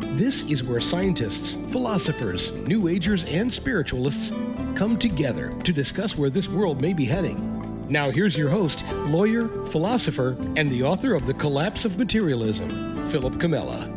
[0.00, 4.30] This is where scientists, philosophers, New Agers, and spiritualists
[4.74, 7.86] come together to discuss where this world may be heading.
[7.88, 13.34] Now, here's your host, lawyer, philosopher, and the author of The Collapse of Materialism, Philip
[13.34, 13.94] Comella.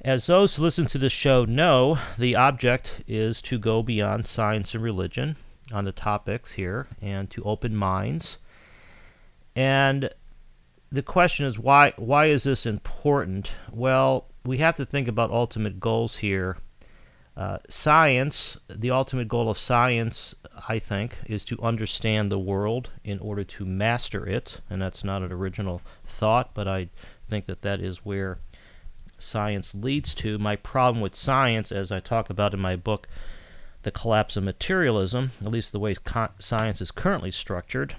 [0.00, 4.74] As those who listen to this show know, the object is to go beyond science
[4.74, 5.36] and religion
[5.72, 8.38] on the topics here and to open minds.
[9.54, 10.10] And
[10.92, 13.52] the question is why why is this important?
[13.72, 16.58] Well, we have to think about ultimate goals here.
[17.34, 20.34] Uh, science, the ultimate goal of science,
[20.68, 25.22] I think, is to understand the world in order to master it, and that's not
[25.22, 26.90] an original thought, but I
[27.30, 28.38] think that that is where
[29.16, 30.38] science leads to.
[30.38, 33.08] My problem with science, as I talk about in my book,
[33.82, 37.94] The Collapse of Materialism, at least the way co- science is currently structured,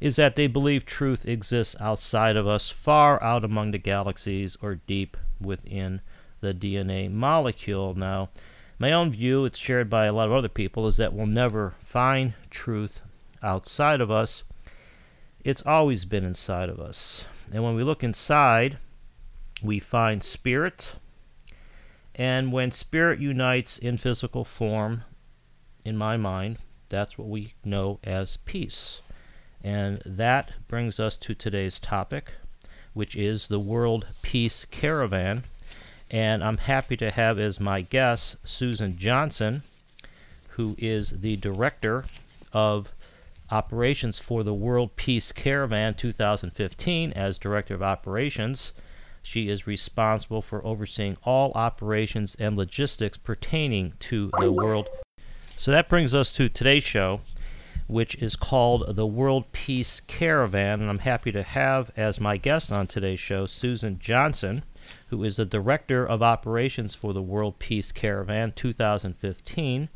[0.00, 4.76] is that they believe truth exists outside of us, far out among the galaxies, or
[4.76, 6.00] deep within
[6.40, 7.94] the DNA molecule.
[7.94, 8.30] Now,
[8.78, 11.74] my own view, it's shared by a lot of other people, is that we'll never
[11.80, 13.00] find truth
[13.42, 14.44] outside of us.
[15.44, 17.24] It's always been inside of us.
[17.52, 18.78] And when we look inside,
[19.62, 20.96] we find spirit.
[22.14, 25.02] And when spirit unites in physical form,
[25.84, 29.00] in my mind, that's what we know as peace.
[29.62, 32.34] And that brings us to today's topic,
[32.94, 35.44] which is the World Peace Caravan.
[36.10, 39.62] And I'm happy to have as my guest Susan Johnson,
[40.50, 42.04] who is the director
[42.52, 42.92] of
[43.50, 48.72] operations for the World Peace Caravan 2015 as director of operations.
[49.22, 54.88] She is responsible for overseeing all operations and logistics pertaining to the world.
[55.56, 57.20] So that brings us to today's show
[57.88, 60.80] which is called the World Peace Caravan.
[60.80, 64.62] And I'm happy to have as my guest on today's show Susan Johnson,
[65.08, 69.88] who is the Director of Operations for the World Peace Caravan 2015.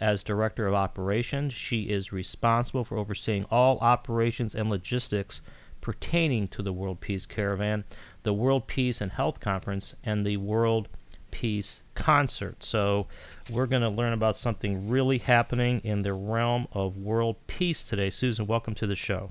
[0.00, 5.40] As Director of Operations, she is responsible for overseeing all operations and logistics
[5.80, 7.84] pertaining to the World Peace Caravan,
[8.22, 10.88] the World Peace and Health Conference, and the World
[11.30, 12.62] Peace Concert.
[12.64, 13.06] So,
[13.50, 18.10] we're going to learn about something really happening in the realm of world peace today.
[18.10, 19.30] Susan, welcome to the show.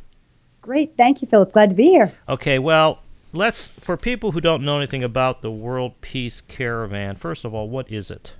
[0.61, 0.97] Great.
[0.97, 1.53] Thank you, Philip.
[1.53, 2.11] Glad to be here.
[2.27, 2.99] Okay, well,
[3.31, 7.69] let's, for people who don't know anything about the World Peace Caravan, first of all,
[7.69, 8.33] what is it?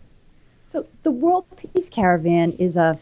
[0.66, 3.00] So, the World Peace Caravan is a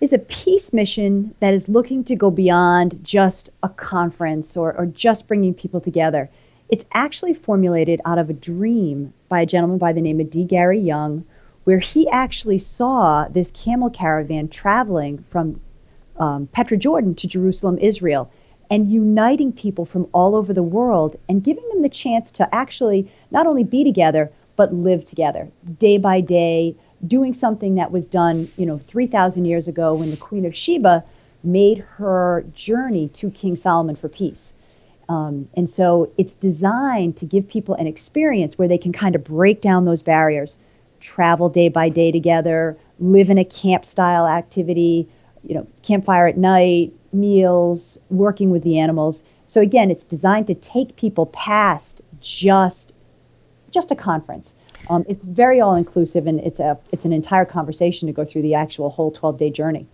[0.00, 4.84] is a peace mission that is looking to go beyond just a conference or, or
[4.84, 6.28] just bringing people together.
[6.68, 10.44] It's actually formulated out of a dream by a gentleman by the name of D.
[10.44, 11.24] Gary Young,
[11.64, 15.60] where he actually saw this camel caravan traveling from
[16.18, 18.30] um, Petra, Jordan to Jerusalem, Israel,
[18.70, 23.10] and uniting people from all over the world and giving them the chance to actually
[23.30, 28.50] not only be together, but live together day by day, doing something that was done,
[28.56, 31.04] you know, 3,000 years ago when the Queen of Sheba
[31.42, 34.54] made her journey to King Solomon for peace.
[35.08, 39.24] Um, and so it's designed to give people an experience where they can kind of
[39.24, 40.56] break down those barriers
[41.02, 45.06] travel day by day together, live in a camp style activity,
[45.42, 49.22] you know, campfire at night, meals, working with the animals.
[49.46, 52.94] So again, it's designed to take people past just
[53.70, 54.54] just a conference.
[54.90, 58.42] Um, it's very all inclusive, and it's a it's an entire conversation to go through
[58.42, 59.86] the actual whole twelve day journey.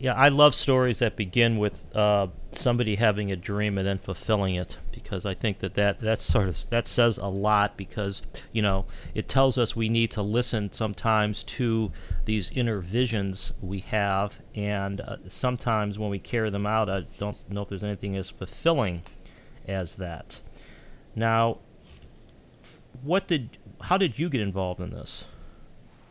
[0.00, 4.54] Yeah, I love stories that begin with uh, somebody having a dream and then fulfilling
[4.54, 8.62] it because I think that, that that sort of that says a lot because you
[8.62, 11.92] know it tells us we need to listen sometimes to
[12.24, 17.36] these inner visions we have and uh, sometimes when we carry them out I don't
[17.50, 19.02] know if there's anything as fulfilling
[19.68, 20.40] as that.
[21.14, 21.58] Now,
[23.02, 25.26] what did how did you get involved in this?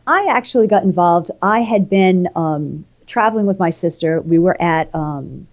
[0.06, 1.32] I actually got involved.
[1.42, 4.20] I had been um, traveling with my sister.
[4.20, 5.46] We were at um,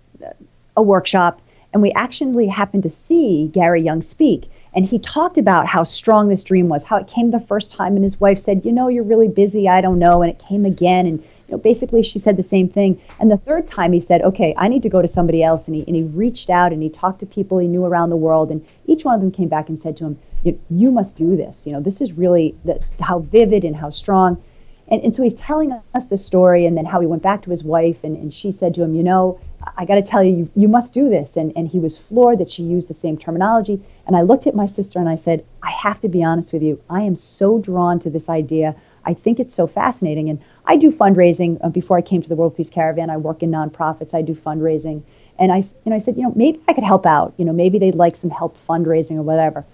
[0.76, 1.42] a workshop,
[1.74, 4.50] and we actually happened to see Gary Young speak.
[4.74, 7.96] And he talked about how strong this dream was, how it came the first time,
[7.96, 9.68] and his wife said, You know, you're really busy.
[9.68, 10.22] I don't know.
[10.22, 11.08] And it came again.
[11.08, 13.02] And you know, basically she said the same thing.
[13.20, 15.68] And the third time he said, okay, I need to go to somebody else.
[15.68, 18.18] And he, and he reached out and he talked to people he knew around the
[18.18, 18.52] world.
[18.52, 21.36] And each one of them came back and said to him, you, you must do
[21.36, 21.66] this.
[21.66, 24.42] You know, this is really the, how vivid and how strong.
[24.90, 27.50] And, and so he's telling us this story and then how he went back to
[27.50, 29.40] his wife and, and she said to him, you know,
[29.76, 31.36] I got to tell you, you, you must do this.
[31.36, 33.82] And, and he was floored that she used the same terminology.
[34.06, 36.64] And I looked at my sister and I said, I have to be honest with
[36.64, 36.82] you.
[36.90, 38.76] I am so drawn to this idea.
[39.04, 40.30] I think it's so fascinating.
[40.30, 41.58] And I do fundraising.
[41.64, 44.14] Uh, before I came to the World Peace Caravan, I work in nonprofits.
[44.14, 45.04] I do fundraising.
[45.40, 47.34] And I, you know, I said, you know, maybe I could help out.
[47.38, 49.66] You know, maybe they'd like some help fundraising or whatever.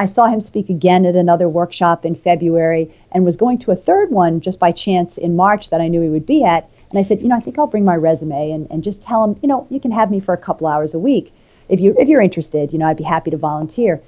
[0.00, 3.76] I saw him speak again at another workshop in February and was going to a
[3.76, 6.70] third one just by chance in March that I knew he would be at.
[6.88, 9.22] And I said, you know, I think I'll bring my resume and, and just tell
[9.22, 11.34] him, you know, you can have me for a couple hours a week.
[11.68, 14.00] If, you, if you're interested, you know, I'd be happy to volunteer.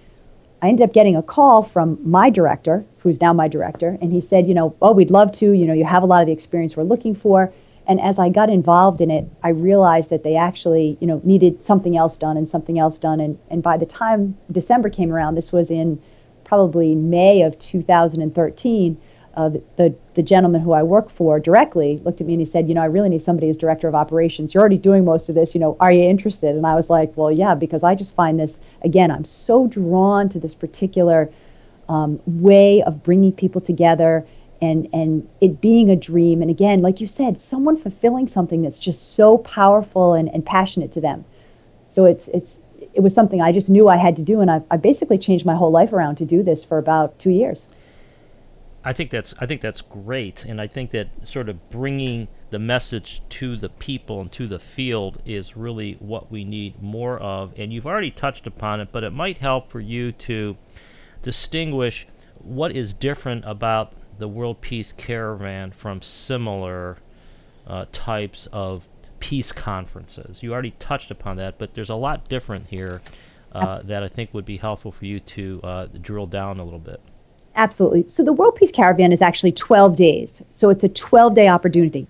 [0.63, 4.23] I ended up getting a call from my director, who's now my director, and he
[4.23, 5.53] said, you know, oh, we'd love to.
[5.53, 7.53] You know, you have a lot of the experience we're looking for.
[7.87, 11.65] And as I got involved in it, I realized that they actually, you know, needed
[11.65, 13.21] something else done and something else done.
[13.21, 16.01] And, and by the time December came around, this was in
[16.45, 19.01] probably May of 2013,
[19.35, 22.45] uh, the, the, the, gentleman who I work for directly looked at me and he
[22.45, 24.53] said, You know, I really need somebody as director of operations.
[24.53, 25.55] You're already doing most of this.
[25.55, 26.55] You know, are you interested?
[26.55, 30.29] And I was like, Well, yeah, because I just find this, again, I'm so drawn
[30.29, 31.33] to this particular
[31.89, 34.27] um, way of bringing people together
[34.63, 36.41] and, and it being a dream.
[36.41, 40.93] And again, like you said, someone fulfilling something that's just so powerful and, and passionate
[40.93, 41.25] to them.
[41.89, 42.57] So it's, it's,
[42.95, 44.41] it was something I just knew I had to do.
[44.41, 47.31] And I've, I basically changed my whole life around to do this for about two
[47.31, 47.69] years.
[48.85, 52.59] I think that's I think that's great, and I think that sort of bringing the
[52.59, 57.53] message to the people and to the field is really what we need more of.
[57.57, 60.57] And you've already touched upon it, but it might help for you to
[61.23, 66.99] distinguish what is different about the World Peace Caravan from similar
[67.67, 68.89] uh, types of
[69.19, 70.43] peace conferences.
[70.43, 73.01] You already touched upon that, but there's a lot different here
[73.53, 76.79] uh, that I think would be helpful for you to uh, drill down a little
[76.79, 77.01] bit.
[77.55, 78.09] Absolutely.
[78.09, 80.43] So the World Peace Caravan is actually 12 days.
[80.51, 82.07] So it's a 12 day opportunity.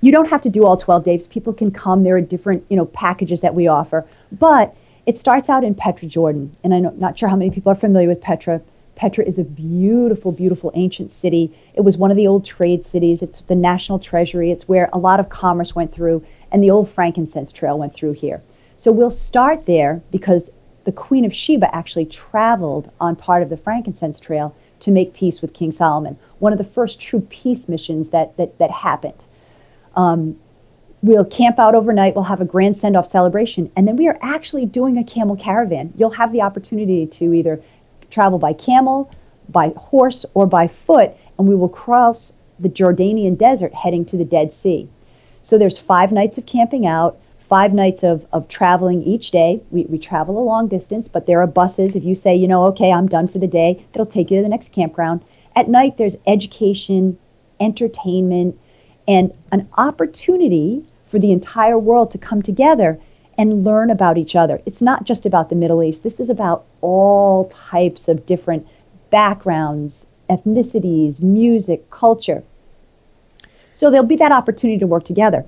[0.00, 1.26] You don't have to do all 12 days.
[1.26, 2.04] People can come.
[2.04, 4.06] There are different, you know, packages that we offer.
[4.32, 4.74] But
[5.06, 6.56] it starts out in Petra, Jordan.
[6.62, 8.62] And I'm not sure how many people are familiar with Petra.
[9.00, 11.50] Petra is a beautiful, beautiful ancient city.
[11.72, 13.22] It was one of the old trade cities.
[13.22, 14.50] It's the national treasury.
[14.50, 18.12] It's where a lot of commerce went through, and the old frankincense trail went through
[18.12, 18.42] here.
[18.76, 20.50] So we'll start there because
[20.84, 25.40] the Queen of Sheba actually traveled on part of the frankincense trail to make peace
[25.40, 29.24] with King Solomon, one of the first true peace missions that, that, that happened.
[29.96, 30.38] Um,
[31.00, 34.18] we'll camp out overnight, we'll have a grand send off celebration, and then we are
[34.20, 35.90] actually doing a camel caravan.
[35.96, 37.62] You'll have the opportunity to either
[38.10, 39.10] travel by camel,
[39.48, 44.24] by horse, or by foot, and we will cross the Jordanian desert heading to the
[44.24, 44.88] Dead Sea.
[45.42, 47.18] So there's five nights of camping out
[47.50, 49.60] five nights of, of traveling each day.
[49.72, 51.96] We, we travel a long distance, but there are buses.
[51.96, 54.42] If you say, you know, okay, I'm done for the day, that'll take you to
[54.44, 55.24] the next campground.
[55.56, 57.18] At night, there's education,
[57.58, 58.56] entertainment,
[59.08, 63.00] and an opportunity for the entire world to come together
[63.40, 64.60] and learn about each other.
[64.66, 68.68] It's not just about the Middle East, this is about all types of different
[69.10, 72.44] backgrounds, ethnicities, music, culture.
[73.72, 75.46] So there'll be that opportunity to work together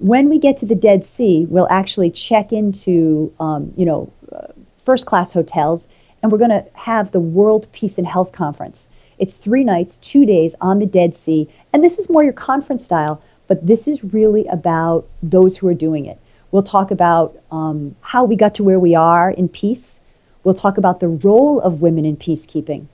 [0.00, 4.46] when we get to the Dead Sea, we'll actually check into, um, you know, uh,
[4.84, 5.88] first class hotels,
[6.22, 8.88] and we're going to have the World Peace and Health Conference.
[9.18, 12.86] It's three nights, two days on the Dead Sea, and this is more your conference
[12.86, 16.18] style, but this is really about those who are doing it.
[16.52, 20.00] We'll talk about um, how we got to where we are in peace.
[20.42, 22.86] We'll talk about the role of women in peacekeeping.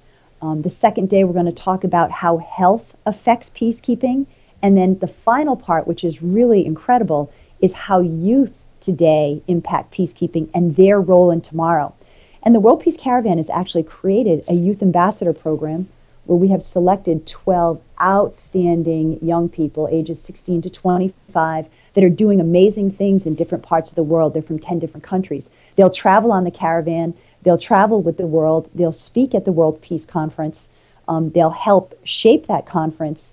[0.42, 4.26] Um, the second day, we're going to talk about how health affects peacekeeping
[4.62, 10.48] and then the final part, which is really incredible, is how youth today impact peacekeeping
[10.54, 11.94] and their role in tomorrow.
[12.42, 15.88] And the World Peace Caravan has actually created a youth ambassador program
[16.24, 22.42] where we have selected 12 outstanding young people, ages 16 to 25, that are doing
[22.42, 24.34] amazing things in different parts of the world.
[24.34, 25.48] They're from 10 different countries.
[25.76, 29.80] They'll travel on the caravan, they'll travel with the world, they'll speak at the World
[29.80, 30.68] Peace Conference,
[31.08, 33.32] um, they'll help shape that conference,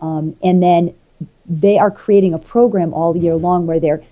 [0.00, 0.94] um, and then
[1.44, 4.02] they are creating a program all year long where they're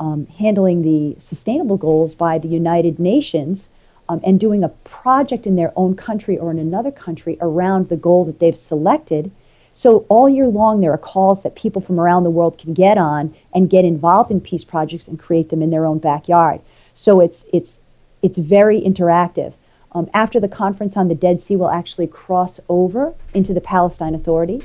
[0.00, 3.68] um, handling the sustainable goals by the United Nations
[4.08, 7.96] um, and doing a project in their own country or in another country around the
[7.96, 9.30] goal that they've selected.
[9.74, 12.98] So all year long, there are calls that people from around the world can get
[12.98, 16.60] on and get involved in peace projects and create them in their own backyard.
[16.94, 17.80] So it's it's
[18.22, 19.54] it's very interactive.
[19.92, 24.14] Um, after the conference on the Dead Sea, we'll actually cross over into the Palestine
[24.14, 24.62] Authority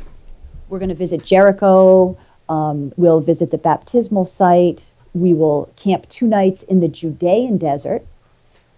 [0.69, 2.17] we're going to visit Jericho,
[2.49, 4.85] Um, we'll visit the baptismal site.
[5.13, 8.05] We will camp two nights in the Judean desert.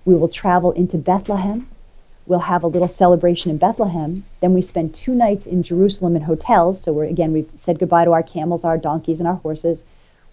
[0.06, 1.68] We will travel into Bethlehem.
[2.30, 4.24] We'll have a little celebration in Bethlehem.
[4.40, 6.80] Then we spend two nights in Jerusalem in hotels.
[6.80, 9.84] So we're again we've said goodbye to our camels, our donkeys, and our horses.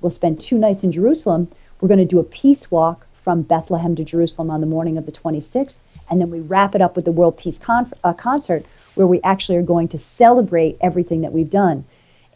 [0.03, 1.49] We'll spend two nights in Jerusalem.
[1.81, 5.07] We're going to do a peace walk from Bethlehem to Jerusalem on the morning of
[5.07, 5.79] the 26th,
[6.11, 9.23] and then we wrap it up with the World Peace Con- uh, Concert, where we
[9.23, 11.87] actually are going to celebrate everything that we've done.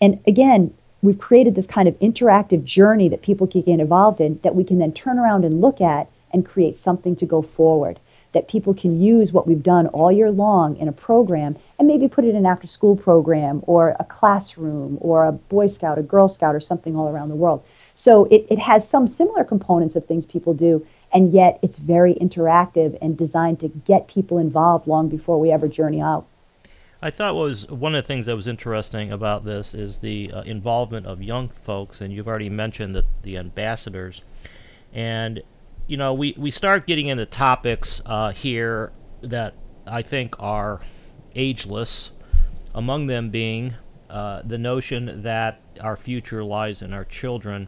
[0.01, 4.41] And again, we've created this kind of interactive journey that people can get involved in
[4.43, 8.01] that we can then turn around and look at and create something to go forward.
[8.33, 12.07] That people can use what we've done all year long in a program and maybe
[12.07, 16.03] put it in an after school program or a classroom or a Boy Scout, a
[16.03, 17.65] Girl Scout, or something all around the world.
[17.95, 22.15] So it, it has some similar components of things people do, and yet it's very
[22.15, 26.27] interactive and designed to get people involved long before we ever journey out.
[27.03, 30.43] I thought was one of the things that was interesting about this is the uh,
[30.43, 34.23] involvement of young folks, and you've already mentioned the, the ambassadors.
[34.93, 35.43] And,
[35.91, 38.93] you know, we, we start getting into topics uh, here
[39.23, 39.55] that
[39.89, 40.81] I think are
[41.35, 42.13] ageless,
[42.73, 43.75] among them being
[44.09, 47.67] uh, the notion that our future lies in our children.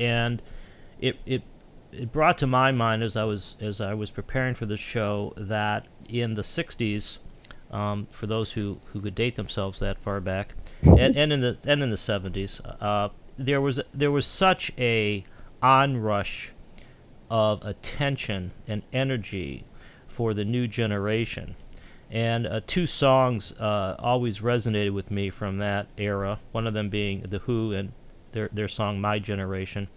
[0.00, 0.42] And
[0.98, 1.42] it, it,
[1.92, 5.32] it brought to my mind as I was as I was preparing for this show
[5.36, 7.18] that in the 60s,
[7.70, 11.56] um, for those who, who could date themselves that far back, and, and in the
[11.68, 15.22] and in the 70s, uh, there was there was such a
[15.62, 16.52] onrush
[17.32, 19.64] of attention and energy
[20.06, 21.56] for the new generation.
[22.10, 26.40] And uh, two songs uh, always resonated with me from that era.
[26.52, 27.92] One of them being The Who and
[28.32, 29.88] their their song "My Generation,"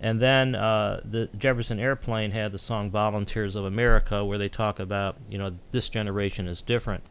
[0.00, 4.80] and then uh, the Jefferson Airplane had the song "Volunteers of America," where they talk
[4.80, 7.04] about you know this generation is different.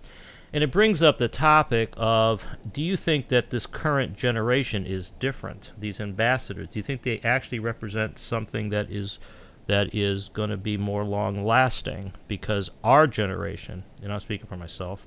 [0.51, 5.11] And it brings up the topic of do you think that this current generation is
[5.19, 5.73] different?
[5.77, 9.19] These ambassadors, do you think they actually represent something that is
[9.67, 12.13] that is going to be more long lasting?
[12.27, 15.05] Because our generation, and I'm speaking for myself,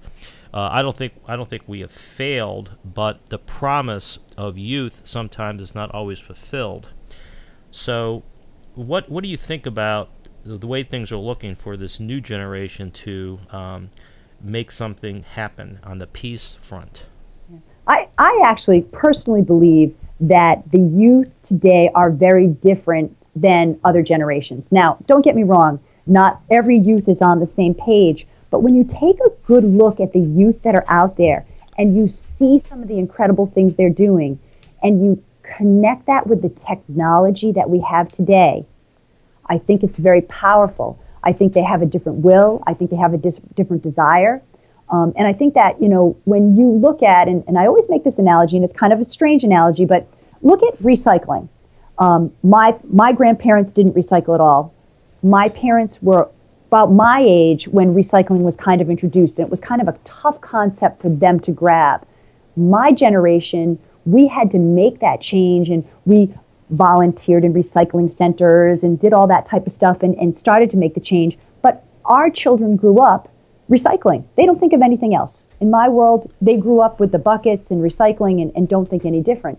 [0.55, 5.03] uh, I don't think I don't think we have failed, but the promise of youth
[5.05, 6.91] sometimes is not always fulfilled.
[7.71, 8.23] So,
[8.75, 10.11] what what do you think about
[10.45, 13.91] the, way things are looking for this new generation to um,
[14.41, 17.07] make something happen on the peace front?
[17.87, 24.71] I, I actually personally believe that the youth today are very different than other generations.
[24.73, 28.75] Now, don't get me wrong, not every youth is on the same page, but when
[28.75, 31.47] you take a good look at the youth that are out there
[31.79, 34.39] and you see some of the incredible things they're doing
[34.83, 38.67] and you connect that with the technology that we have today,
[39.47, 40.99] I think it's very powerful.
[41.23, 42.63] I think they have a different will.
[42.67, 44.43] I think they have a dis- different desire.
[44.89, 47.89] Um, and I think that, you know, when you look at, and, and I always
[47.89, 50.09] make this analogy, and it's kind of a strange analogy, but
[50.43, 51.49] look at recycling.
[52.01, 54.73] Um, my, my grandparents didn't recycle at all.
[55.23, 56.31] My parents were
[56.69, 59.99] about my age when recycling was kind of introduced, and it was kind of a
[60.05, 62.07] tough concept for them to grab.
[62.57, 66.33] My generation, we had to make that change, and we
[66.71, 70.79] volunteered in recycling centers and did all that type of stuff and, and started to
[70.79, 71.37] make the change.
[71.61, 73.29] But our children grew up
[73.69, 74.25] recycling.
[74.37, 75.47] They don't think of anything else.
[75.61, 79.05] In my world, they grew up with the buckets and recycling and, and don't think
[79.05, 79.59] any different.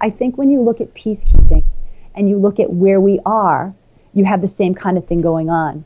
[0.00, 1.64] I think when you look at peacekeeping
[2.18, 3.72] and you look at where we are,
[4.12, 5.84] you have the same kind of thing going on.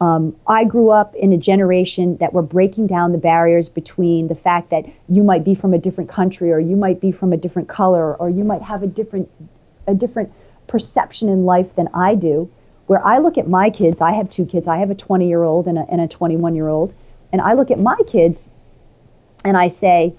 [0.00, 4.34] Um, I grew up in a generation that were breaking down the barriers between the
[4.34, 7.36] fact that you might be from a different country or you might be from a
[7.36, 9.28] different color or you might have a different
[9.88, 10.32] a different
[10.68, 12.48] perception in life than I do.
[12.86, 14.68] Where I look at my kids, I have two kids.
[14.68, 16.94] I have a 20 year old and a, and a 21 year old.
[17.32, 18.48] And I look at my kids
[19.44, 20.14] and I say,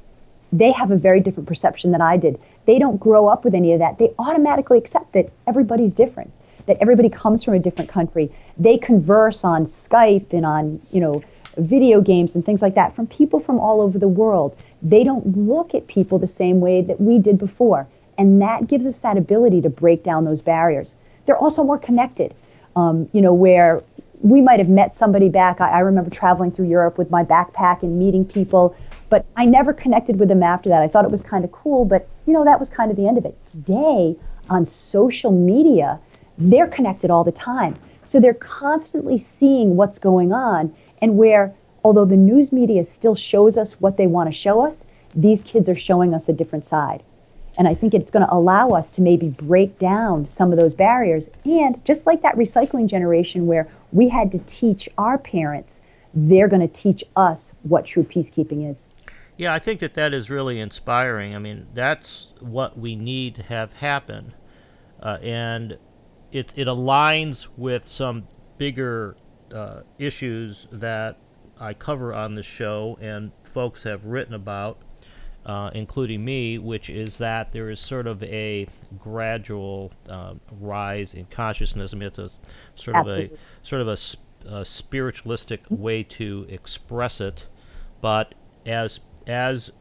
[0.51, 2.39] they have a very different perception than I did.
[2.65, 3.97] They don't grow up with any of that.
[3.97, 6.31] They automatically accept that everybody's different,
[6.65, 8.31] that everybody comes from a different country.
[8.57, 11.23] They converse on Skype and on, you know,
[11.57, 14.57] video games and things like that from people from all over the world.
[14.81, 17.87] They don't look at people the same way that we did before.
[18.17, 20.93] And that gives us that ability to break down those barriers.
[21.25, 22.33] They're also more connected,
[22.75, 23.81] um, you know, where
[24.23, 25.59] we might have met somebody back.
[25.59, 28.73] I, I, remember traveling through Europe with my backpack and meeting people,
[29.09, 30.81] but I never connected with them after that.
[30.81, 33.05] I thought it was kind of cool, but, you know, that was kind of the
[33.05, 33.37] end of it.
[33.45, 34.15] Today,
[34.49, 35.99] on social media,
[36.37, 37.77] they're connected all the time.
[38.05, 41.53] So they're constantly seeing what's going on, and where,
[41.83, 45.67] although the news media still shows us what they want to show us, these kids
[45.67, 47.03] are showing us a different side.
[47.57, 50.73] And I think it's going to allow us to maybe break down some of those
[50.73, 51.29] barriers.
[51.45, 55.81] And just like that recycling generation where we had to teach our parents,
[56.13, 58.87] they're going to teach us what true peacekeeping is.
[59.37, 61.35] Yeah, I think that that is really inspiring.
[61.35, 64.33] I mean, that's what we need to have happen,
[65.01, 65.79] uh, and
[66.31, 68.27] it it aligns with some
[68.59, 69.15] bigger
[69.53, 71.17] uh, issues that
[71.59, 74.79] I cover on the show and folks have written about,
[75.45, 78.67] uh, including me, which is that there is sort of a
[78.99, 81.93] gradual uh, rise in consciousness.
[81.93, 82.29] I mean, it's a
[82.75, 83.25] sort Absolutely.
[83.25, 87.47] of a sort of a, sp- a spiritualistic way to express it,
[88.01, 88.35] but
[88.65, 89.71] as as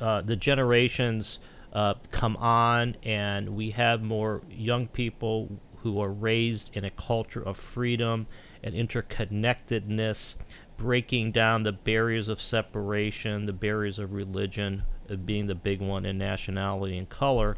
[0.00, 1.38] uh, the generations
[1.72, 7.42] uh, come on and we have more young people who are raised in a culture
[7.42, 8.26] of freedom
[8.62, 10.36] and interconnectedness,
[10.82, 14.82] breaking down the barriers of separation, the barriers of religion
[15.24, 17.56] being the big one, and nationality and color.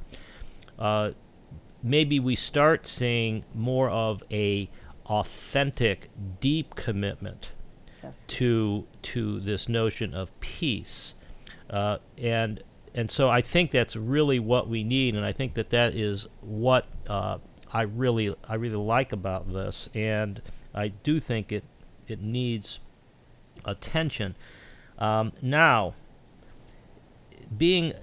[0.79, 1.13] Uh,
[1.83, 4.69] maybe we start seeing more of a
[5.07, 7.53] authentic, deep commitment
[8.03, 8.13] Yes.
[8.27, 11.15] to to this notion of peace,
[11.71, 12.63] uh, and
[12.95, 16.29] and so I think that's really what we need, and I think that that is
[16.43, 17.39] what uh,
[17.73, 20.43] I really I really like about this, and
[20.75, 21.65] I do think it
[22.07, 22.81] it needs
[23.65, 24.37] attention.
[24.99, 25.95] Um, now,
[27.57, 27.95] being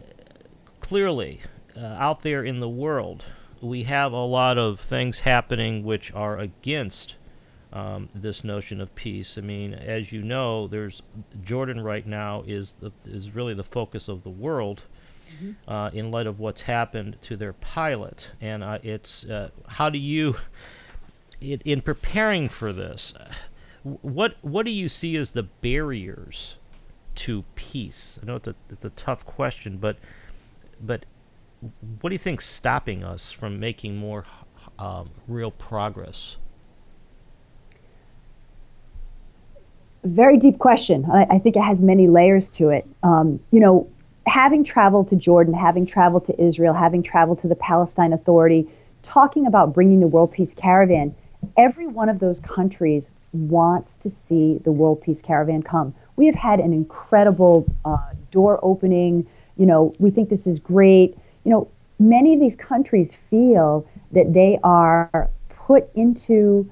[0.79, 1.41] clearly
[1.75, 3.25] uh, out there in the world,
[3.61, 7.15] we have a lot of things happening which are against
[7.71, 9.37] um, this notion of peace.
[9.37, 11.01] I mean, as you know, there's
[11.41, 14.83] Jordan right now is the is really the focus of the world.
[15.65, 19.97] Uh, in light of what's happened to their pilot, and uh, it's uh, how do
[19.97, 20.35] you,
[21.39, 23.13] in, in preparing for this,
[23.83, 26.57] what what do you see as the barriers
[27.15, 28.19] to peace?
[28.21, 29.97] I know it's a it's a tough question, but
[30.79, 31.05] but
[32.01, 34.25] what do you think's stopping us from making more
[34.79, 36.37] um, real progress?
[40.03, 41.05] very deep question.
[41.11, 42.87] I, I think it has many layers to it.
[43.03, 43.89] Um, you know,
[44.25, 48.67] having traveled to Jordan, having traveled to Israel, having traveled to the Palestine Authority,
[49.03, 51.13] talking about bringing the World Peace Caravan,
[51.57, 55.93] every one of those countries wants to see the World Peace Caravan come.
[56.15, 57.97] We have had an incredible uh,
[58.31, 59.27] door opening.
[59.57, 61.17] You know, we think this is great.
[61.43, 61.67] You know,
[61.99, 66.69] many of these countries feel that they are put into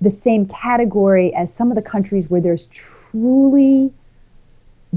[0.00, 3.92] the same category as some of the countries where there's truly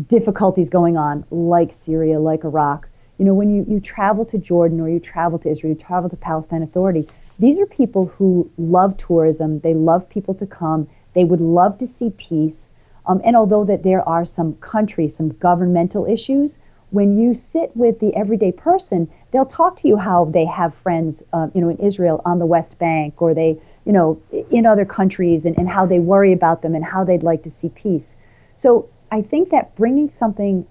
[0.07, 2.87] difficulties going on, like Syria, like Iraq.
[3.17, 6.09] You know, when you, you travel to Jordan or you travel to Israel, you travel
[6.09, 7.07] to Palestine Authority,
[7.39, 9.59] these are people who love tourism.
[9.59, 10.87] They love people to come.
[11.13, 12.71] They would love to see peace.
[13.07, 16.57] Um, and although that there are some country, some governmental issues,
[16.91, 21.23] when you sit with the everyday person, they'll talk to you how they have friends,
[21.33, 24.85] uh, you know, in Israel on the West Bank, or they, you know, in other
[24.85, 28.15] countries, and, and how they worry about them and how they'd like to see peace.
[28.55, 30.65] So I think that bringing something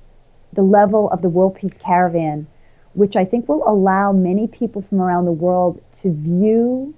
[0.52, 2.46] the level of the World Peace Caravan,
[2.94, 6.94] which I think will allow many people from around the world to view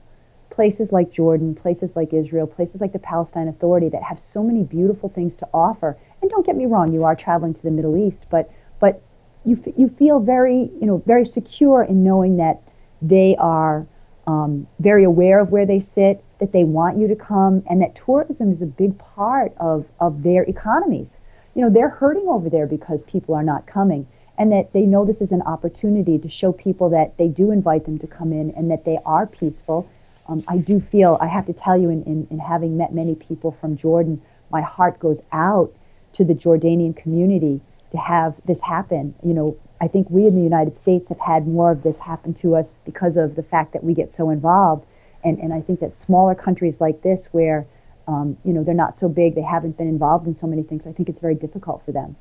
[0.50, 4.62] places like Jordan, places like Israel, places like the Palestine Authority that have so many
[4.62, 5.98] beautiful things to offer.
[6.20, 9.02] And don't get me wrong, you are traveling to the Middle East, but but
[9.44, 12.62] you f- you feel very you know very secure in knowing that
[13.02, 13.86] they are
[14.26, 17.94] um, very aware of where they sit, that they want you to come, and that
[17.94, 21.18] tourism is a big part of of their economies.
[21.54, 24.06] You know they're hurting over there because people are not coming
[24.38, 27.84] and that they know this is an opportunity to show people that they do invite
[27.84, 29.88] them to come in and that they are peaceful.
[30.28, 33.14] Um, I do feel, I have to tell you, in, in, in having met many
[33.14, 34.20] people from Jordan,
[34.50, 35.72] my heart goes out
[36.14, 37.60] to the Jordanian community
[37.92, 39.14] to have this happen.
[39.22, 42.34] You know, I think we in the United States have had more of this happen
[42.34, 44.86] to us because of the fact that we get so involved.
[45.24, 47.66] And, and I think that smaller countries like this, where
[48.08, 50.86] um, you know they're not so big, they haven't been involved in so many things.
[50.86, 52.16] I think it's very difficult for them.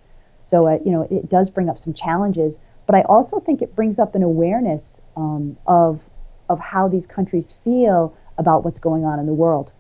[0.46, 3.76] So, uh, you know, it does bring up some challenges, but I also think it
[3.76, 6.02] brings up an awareness um, of,
[6.50, 9.72] of how these countries feel about what's going on in the world,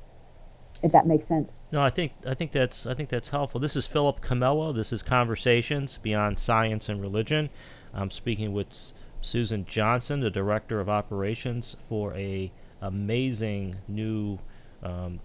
[0.81, 1.51] if that makes sense.
[1.71, 3.59] No, I think I think that's I think that's helpful.
[3.59, 4.73] This is Philip Comella.
[4.73, 7.51] This is Conversations Beyond Science and Religion.
[7.93, 12.51] I'm speaking with Susan Johnson, the Director of Operations for a
[12.81, 14.39] amazing new
[14.81, 15.19] um,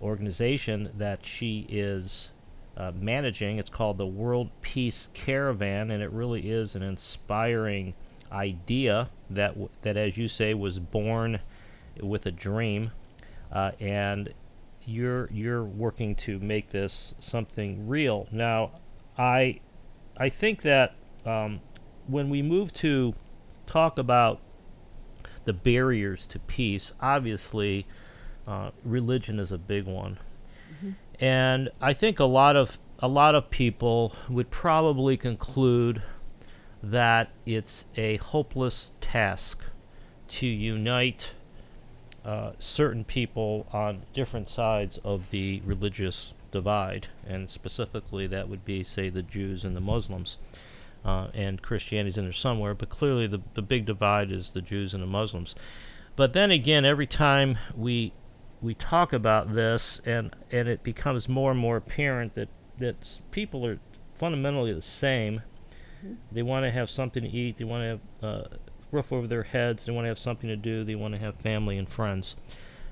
[0.00, 2.30] organization that she is
[2.76, 3.58] uh, managing.
[3.58, 7.94] It's called the World Peace Caravan, and it really is an inspiring
[8.30, 11.40] idea that, w- that as you say, was born
[12.00, 12.90] with a dream,
[13.52, 14.34] uh, and
[14.84, 18.28] you're you're working to make this something real.
[18.30, 18.72] Now,
[19.18, 19.60] I
[20.16, 21.60] I think that um,
[22.06, 23.14] when we move to
[23.66, 24.40] talk about
[25.44, 27.86] the barriers to peace, obviously,
[28.46, 30.18] uh, religion is a big one.
[31.20, 36.02] And I think a lot of a lot of people would probably conclude
[36.82, 39.64] that it's a hopeless task
[40.28, 41.32] to unite
[42.24, 48.82] uh, certain people on different sides of the religious divide, and specifically that would be,
[48.82, 50.38] say, the Jews and the Muslims.
[51.04, 54.92] Uh, and Christianity's in there somewhere, but clearly the, the big divide is the Jews
[54.92, 55.54] and the Muslims.
[56.16, 58.12] But then again, every time we
[58.66, 62.48] we talk about this, and and it becomes more and more apparent that
[62.78, 63.78] that people are
[64.14, 65.42] fundamentally the same.
[66.04, 66.14] Mm-hmm.
[66.32, 67.56] They want to have something to eat.
[67.56, 68.56] They want to have uh,
[68.90, 69.86] roof over their heads.
[69.86, 70.84] They want to have something to do.
[70.84, 72.36] They want to have family and friends.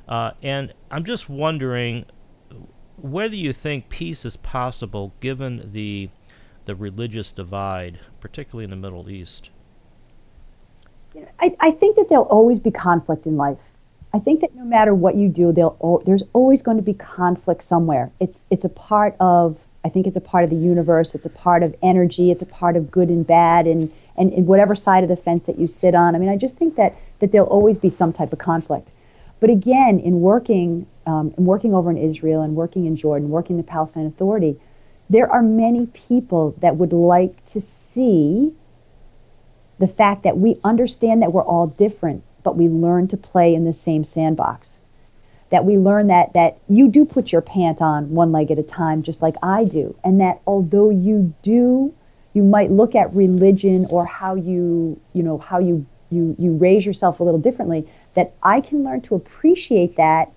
[0.09, 2.07] Uh, and I'm just wondering
[2.97, 6.09] whether you think peace is possible given the
[6.67, 9.51] the religious divide, particularly in the Middle East.
[11.39, 13.59] I, I think that there'll always be conflict in life.
[14.15, 15.53] I think that no matter what you do,
[16.07, 18.13] there's always going to be conflict somewhere.
[18.21, 21.17] It's it's a part of I think it's a part of the universe.
[21.17, 22.31] It's a part of energy.
[22.31, 25.45] It's a part of good and bad, and, and, and whatever side of the fence
[25.47, 26.15] that you sit on.
[26.15, 28.89] I mean, I just think that that there'll always be some type of conflict.
[29.41, 33.57] But again, in working um, in working over in Israel and working in Jordan, working
[33.57, 34.61] the Palestine Authority,
[35.11, 38.53] there are many people that would like to see
[39.81, 43.65] the fact that we understand that we're all different, but we learn to play in
[43.65, 44.79] the same sandbox.
[45.51, 48.63] That we learn that that you do put your pant on one leg at a
[48.63, 49.97] time just like I do.
[50.05, 51.93] And that although you do
[52.35, 56.85] you might look at religion or how you you know how you you you raise
[56.85, 60.31] yourself a little differently that I can learn to appreciate that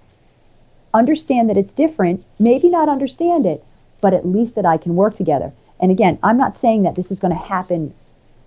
[0.93, 3.63] understand that it's different maybe not understand it
[3.99, 5.51] but at least that I can work together.
[5.79, 7.93] And again I'm not saying that this is going to happen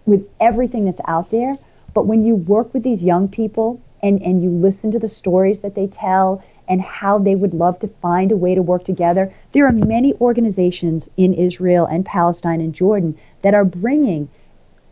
[0.07, 1.57] with everything that's out there
[1.95, 5.61] but when you work with these young people and, and you listen to the stories
[5.61, 9.35] that they tell and how they would love to find a way to work together.
[9.51, 14.29] There are many organizations in Israel and Palestine and Jordan that are bringing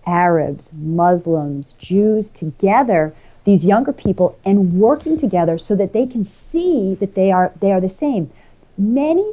[0.05, 6.97] Arabs, Muslims, Jews together, these younger people, and working together so that they can see
[6.97, 8.29] that they are they are the same.
[8.77, 9.31] Many,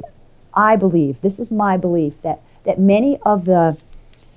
[0.54, 3.76] I believe, this is my belief that that many of the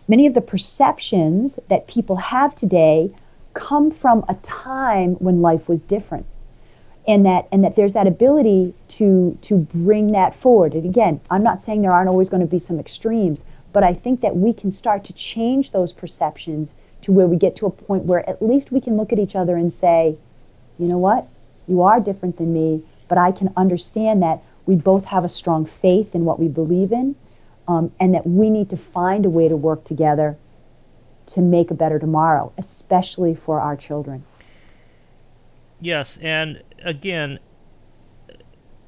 [0.09, 3.11] many of the perceptions that people have today
[3.53, 6.25] come from a time when life was different.
[7.07, 10.73] And that and that there's that ability to to bring that forward.
[10.73, 13.43] And again i'm not saying there aren't always going to be some extremes
[13.73, 17.55] but i think that we can start to change those perceptions to where we get
[17.55, 20.17] to a point where at least we can look at each other and say
[20.77, 21.27] you know what?
[21.67, 25.65] You are different than me but i can understand that we both have a strong
[25.65, 27.15] faith in what we believe in
[27.69, 30.37] um, and that we need to find a way to work together
[31.25, 34.25] to make a better tomorrow especially for our children
[35.79, 37.39] yes and again,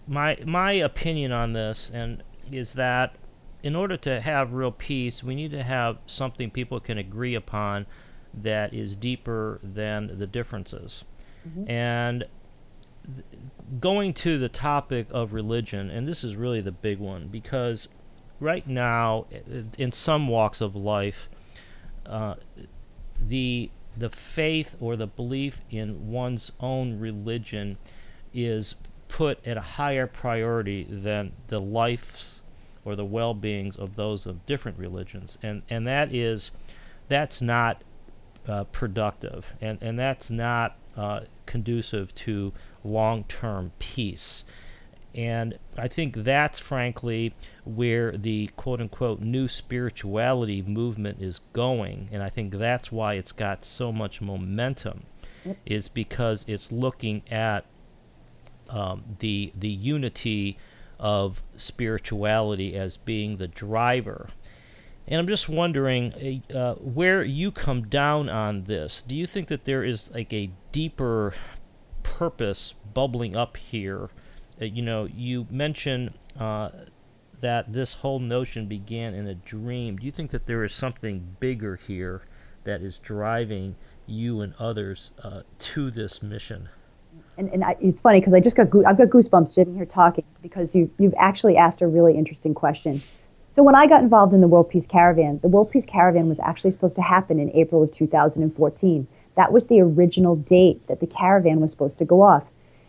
[0.07, 3.15] my my opinion on this and is that
[3.63, 7.85] in order to have real peace, we need to have something people can agree upon
[8.33, 11.03] that is deeper than the differences.
[11.47, 11.69] Mm-hmm.
[11.69, 12.23] And
[13.05, 13.23] th-
[13.79, 17.87] going to the topic of religion, and this is really the big one because
[18.41, 19.27] right now,
[19.77, 21.29] in some walks of life,
[22.05, 22.35] uh,
[23.17, 27.77] the the faith or the belief in one's own religion
[28.33, 28.75] is
[29.09, 32.39] put at a higher priority than the lives
[32.85, 35.37] or the well-beings of those of different religions.
[35.43, 36.51] And and that is
[37.07, 37.83] that's not
[38.47, 39.53] uh, productive.
[39.61, 44.43] And and that's not uh, conducive to long-term peace
[45.13, 47.33] and I think that's frankly
[47.65, 52.09] where the quote unquote new spirituality movement is going.
[52.11, 55.03] And I think that's why it's got so much momentum,
[55.65, 57.65] is because it's looking at
[58.69, 60.57] um, the, the unity
[60.99, 64.29] of spirituality as being the driver.
[65.07, 69.01] And I'm just wondering uh, where you come down on this.
[69.01, 71.33] Do you think that there is like a deeper
[72.03, 74.09] purpose bubbling up here?
[74.61, 76.69] Uh, you know, you mentioned uh,
[77.39, 79.97] that this whole notion began in a dream.
[79.97, 82.21] Do you think that there is something bigger here
[82.63, 86.69] that is driving you and others uh, to this mission?
[87.37, 90.23] And, and I, it's funny because I just got I've got goosebumps sitting here talking
[90.41, 93.01] because you you've actually asked a really interesting question.
[93.49, 96.39] So when I got involved in the World Peace Caravan, the World Peace Caravan was
[96.39, 99.07] actually supposed to happen in April of 2014.
[99.35, 102.45] That was the original date that the caravan was supposed to go off.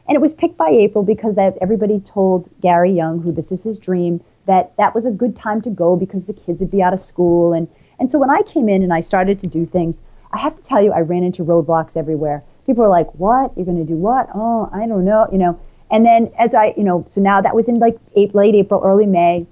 [0.09, 3.63] And it was picked by April because that everybody told Gary Young, who this is
[3.63, 6.83] his dream, that that was a good time to go because the kids would be
[6.83, 7.53] out of school.
[7.53, 10.57] And, and so when I came in and I started to do things, I have
[10.57, 12.43] to tell you, I ran into roadblocks everywhere.
[12.67, 13.53] People were like, what?
[13.57, 14.29] You're going to do what?
[14.35, 15.61] Oh, I don't know, you know.
[15.91, 19.07] And then as I, you know, so now that was in like late April, early
[19.07, 19.47] May.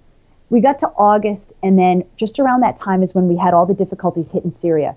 [0.48, 3.66] We got to August, and then just around that time is when we had all
[3.66, 4.96] the difficulties hit in Syria.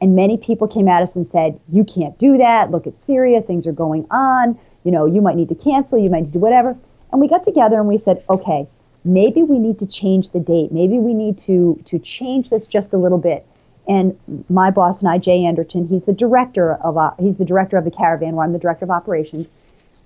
[0.00, 2.70] And many people came at us and said, You can't do that.
[2.70, 3.40] Look at Syria.
[3.40, 4.58] Things are going on.
[4.86, 5.98] You know, you might need to cancel.
[5.98, 6.76] You might need to do whatever.
[7.10, 8.68] And we got together and we said, Okay,
[9.04, 10.70] maybe we need to change the date.
[10.70, 13.44] Maybe we need to, to change this just a little bit.
[13.88, 14.18] And
[14.48, 17.84] my boss and I, Jay Anderton, he's the director of uh, he's the director of
[17.84, 19.48] the caravan, where I'm the director of operations.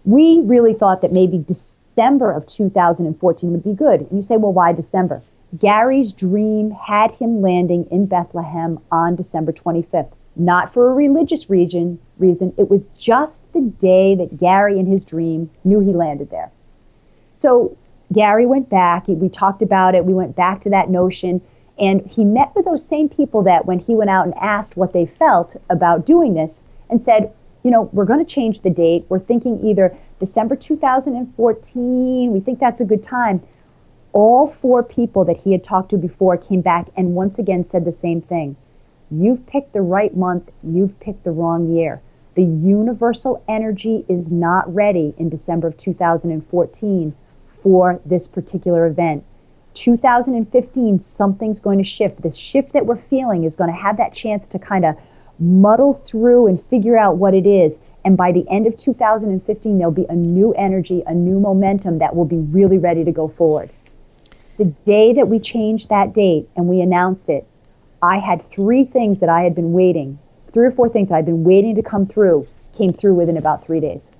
[0.04, 4.00] We really thought that maybe December of 2014 would be good.
[4.00, 5.22] And you say, well, why December?
[5.58, 10.12] Gary's dream had him landing in Bethlehem on December 25th.
[10.36, 12.54] Not for a religious reason, reason.
[12.56, 16.52] It was just the day that Gary in his dream knew he landed there.
[17.34, 17.76] So
[18.12, 19.08] Gary went back.
[19.08, 20.04] We talked about it.
[20.04, 21.40] We went back to that notion.
[21.78, 24.92] And he met with those same people that when he went out and asked what
[24.92, 29.06] they felt about doing this and said, you know, we're going to change the date.
[29.08, 32.32] We're thinking either December 2014.
[32.32, 33.42] We think that's a good time
[34.12, 37.84] all four people that he had talked to before came back and once again said
[37.84, 38.56] the same thing.
[39.10, 42.00] You've picked the right month, you've picked the wrong year.
[42.34, 47.14] The universal energy is not ready in December of 2014
[47.48, 49.24] for this particular event.
[49.74, 52.22] 2015, something's going to shift.
[52.22, 54.96] This shift that we're feeling is going to have that chance to kind of
[55.38, 57.78] muddle through and figure out what it is.
[58.04, 62.14] And by the end of 2015, there'll be a new energy, a new momentum that
[62.14, 63.70] will be really ready to go forward.
[64.56, 67.46] The day that we changed that date and we announced it,
[68.02, 70.18] I had three things that I had been waiting,
[70.50, 73.64] three or four things that I'd been waiting to come through, came through within about
[73.64, 74.12] three days.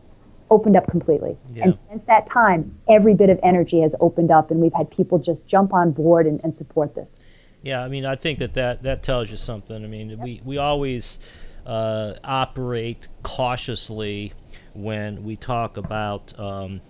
[0.50, 1.38] Opened up completely.
[1.52, 1.64] Yeah.
[1.64, 5.18] And since that time, every bit of energy has opened up, and we've had people
[5.18, 7.20] just jump on board and, and support this.
[7.62, 9.84] Yeah, I mean, I think that that, that tells you something.
[9.84, 10.18] I mean, yep.
[10.18, 11.20] we, we always
[11.66, 14.32] uh, operate cautiously
[14.72, 16.80] when we talk about um,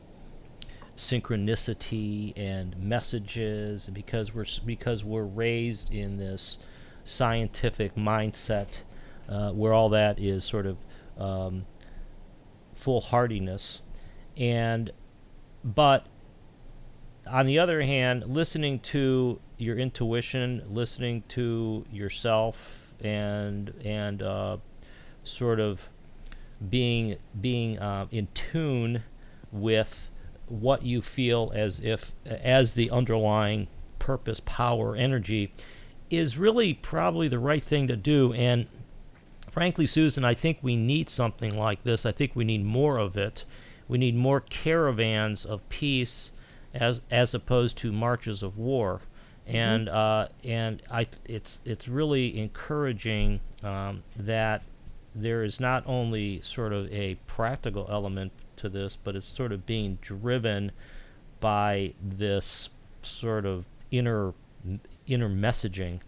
[0.97, 6.59] synchronicity and messages because we're because we're raised in this
[7.05, 8.83] scientific mindset
[9.29, 10.79] uh, where all that is sort of
[11.19, 11.67] um,
[12.75, 13.81] foolhardiness
[14.37, 14.91] and
[15.63, 16.07] but
[17.27, 24.57] on the other hand listening to your intuition listening to yourself and and uh,
[25.25, 25.89] sort of
[26.69, 29.03] being being uh, in tune
[29.53, 30.11] with
[30.47, 35.55] what you feel as if as the underlying purpose, power, energy
[36.11, 38.33] is really probably the right thing to do.
[38.33, 38.67] And
[39.51, 42.05] frankly, Susan, I think we need something like this.
[42.05, 43.45] I think we need more of it.
[43.89, 46.33] We need more caravans of peace
[46.73, 49.01] as as opposed to marches of war.
[49.47, 49.57] Mm-hmm.
[49.57, 54.63] And uh, and I it's it's really encouraging um, that
[55.15, 59.67] there is not only sort of a practical element to this, but it's sort of
[59.67, 60.71] being driven
[61.41, 62.69] by this
[63.03, 64.35] sort of inner
[65.13, 66.01] inner messaging.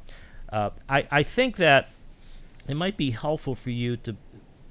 [0.50, 1.88] Uh, I I think that
[2.68, 4.16] it might be helpful for you to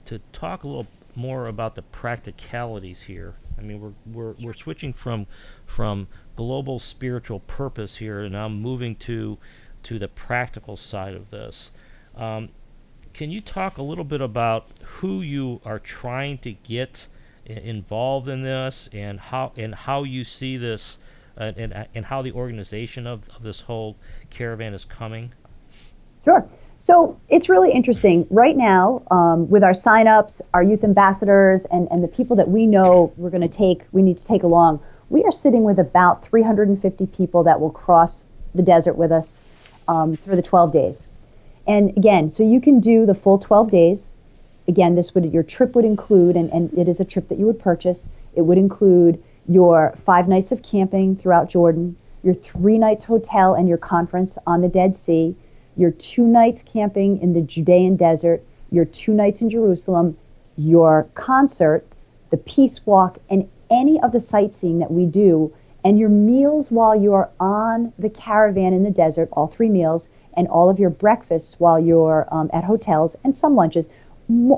[0.06, 3.36] to talk a little more about the practicalities here.
[3.58, 5.28] I mean, we're we're we're switching from
[5.66, 9.38] from global spiritual purpose here, and I'm moving to
[9.84, 11.72] to the practical side of this.
[12.16, 12.50] Um,
[13.14, 17.08] can you talk a little bit about who you are trying to get
[17.46, 21.00] involved in this and how and how you see this
[21.38, 23.98] uh, and, and how the organization of, of this whole
[24.30, 25.34] caravan is coming?
[26.24, 26.48] Sure.
[26.80, 28.26] So it's really interesting.
[28.30, 32.66] Right now, um, with our signups, our youth ambassadors, and, and the people that we
[32.66, 36.26] know we're going to take, we need to take along, we are sitting with about
[36.26, 39.42] 350 people that will cross the desert with us
[39.88, 41.08] um, through the 12 days.
[41.68, 44.14] And again, so you can do the full 12 days
[44.68, 47.46] again, this would your trip would include, and, and it is a trip that you
[47.46, 48.10] would purchase.
[48.36, 53.68] It would include your five nights of camping throughout Jordan, your three nights hotel and
[53.68, 55.36] your conference on the Dead Sea,
[55.76, 60.18] your two nights camping in the Judean desert, your two nights in Jerusalem,
[60.58, 61.86] your concert,
[62.30, 66.96] the peace walk, and any of the sightseeing that we do, and your meals while
[66.96, 71.60] you're on the caravan in the desert, all three meals, and all of your breakfasts
[71.60, 73.88] while you're um, at hotels, and some lunches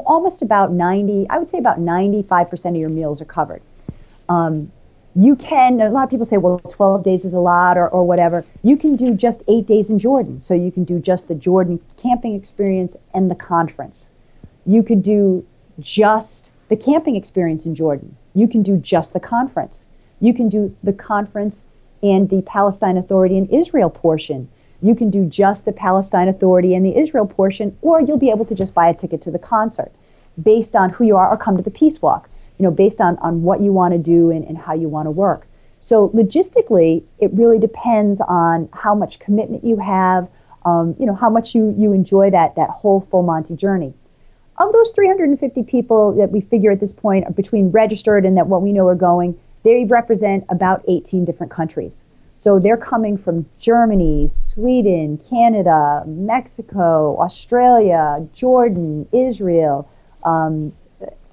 [0.05, 3.61] almost about 90, I would say about 95% of your meals are covered.
[4.29, 4.71] Um,
[5.15, 8.05] you can, a lot of people say, well, 12 days is a lot or, or
[8.05, 8.45] whatever.
[8.63, 10.41] You can do just eight days in Jordan.
[10.41, 14.09] So you can do just the Jordan camping experience and the conference.
[14.65, 15.45] You could do
[15.79, 18.17] just the camping experience in Jordan.
[18.33, 19.87] You can do just the conference.
[20.19, 21.63] You can do the conference
[22.01, 24.49] and the Palestine Authority and Israel portion
[24.83, 28.43] you can do just the Palestine Authority and the Israel portion, or you'll be able
[28.43, 29.93] to just buy a ticket to the concert
[30.41, 32.29] based on who you are or come to the peace walk,
[32.63, 35.05] you know, based on, on what you want to do and, and how you want
[35.05, 35.45] to work.
[35.81, 40.29] So logistically, it really depends on how much commitment you have,
[40.63, 43.93] um, you know, how much you, you enjoy that, that whole full Monty journey.
[44.59, 48.47] Of those 350 people that we figure at this point are between registered and that
[48.47, 52.05] what we know are going, they represent about 18 different countries.
[52.37, 59.89] So they're coming from Germany, Sweden, Canada, Mexico, Australia, Jordan, Israel,
[60.23, 60.71] um,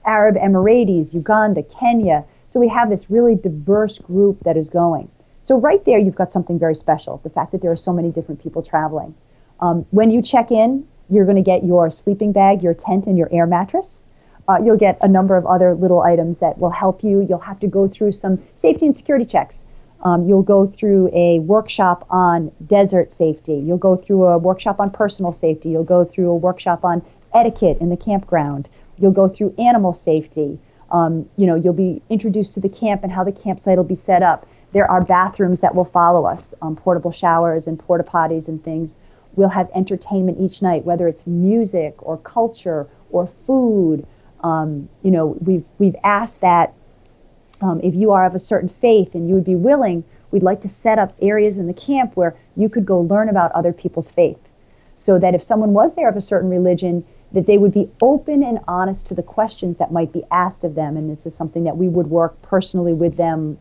[0.05, 2.25] Arab Emirates, Uganda, Kenya.
[2.51, 5.11] So we have this really diverse group that is going.
[5.45, 7.21] So right there, you've got something very special.
[7.23, 9.15] The fact that there are so many different people traveling.
[9.61, 13.19] Um, when you check in, you're going to get your sleeping bag, your tent, and
[13.19, 14.05] your air mattress.
[14.49, 17.27] Uh, you'll get a number of other little items that will help you.
[17.29, 19.65] You'll have to go through some safety and security checks.
[20.03, 23.55] Um, you'll go through a workshop on desert safety.
[23.55, 25.71] You'll go through a workshop on personal safety.
[25.71, 27.03] You'll go through a workshop on
[27.35, 28.71] etiquette in the campground.
[29.01, 30.59] You'll go through animal safety.
[30.91, 33.97] Um, you know, you'll be introduced to the camp and how the campsite will be
[33.97, 34.47] set up.
[34.73, 38.95] There are bathrooms that will follow us, um, portable showers and porta potties and things.
[39.35, 44.07] We'll have entertainment each night, whether it's music or culture or food.
[44.43, 46.75] Um, you know, we've we've asked that
[47.61, 50.61] um, if you are of a certain faith and you would be willing, we'd like
[50.63, 54.11] to set up areas in the camp where you could go learn about other people's
[54.11, 54.39] faith,
[54.97, 58.43] so that if someone was there of a certain religion, that they would be open
[58.43, 60.97] and honest to the questions that might be asked of them.
[60.97, 63.59] And this is something that we would work personally with them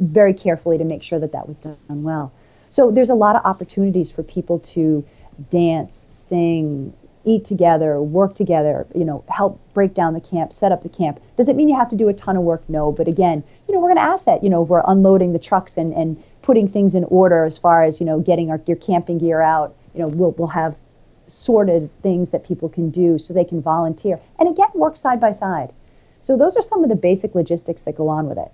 [0.00, 2.32] very carefully to make sure that that was done well.
[2.70, 5.04] So there's a lot of opportunities for people to
[5.50, 6.92] dance, sing,
[7.24, 11.20] eat together, work together, you know, help break down the camp, set up the camp.
[11.36, 12.68] Does it mean you have to do a ton of work?
[12.68, 12.92] No.
[12.92, 15.76] But again, you know, we're going to ask that, you know, we're unloading the trucks
[15.76, 19.18] and, and putting things in order as far as, you know, getting our, your camping
[19.18, 19.74] gear out.
[19.94, 20.74] You know, we'll, we'll have
[21.28, 24.20] sorted things that people can do so they can volunteer.
[24.38, 25.72] And again, work side by side.
[26.22, 28.52] So those are some of the basic logistics that go on with it.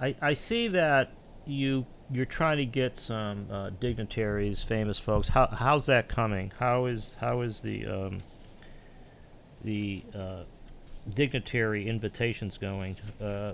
[0.00, 1.12] I, I see that
[1.46, 5.28] you you're trying to get some uh, dignitaries, famous folks.
[5.28, 6.52] How how's that coming?
[6.58, 8.18] How is how is the um,
[9.62, 10.42] the uh,
[11.12, 12.96] dignitary invitations going?
[13.20, 13.52] Uh,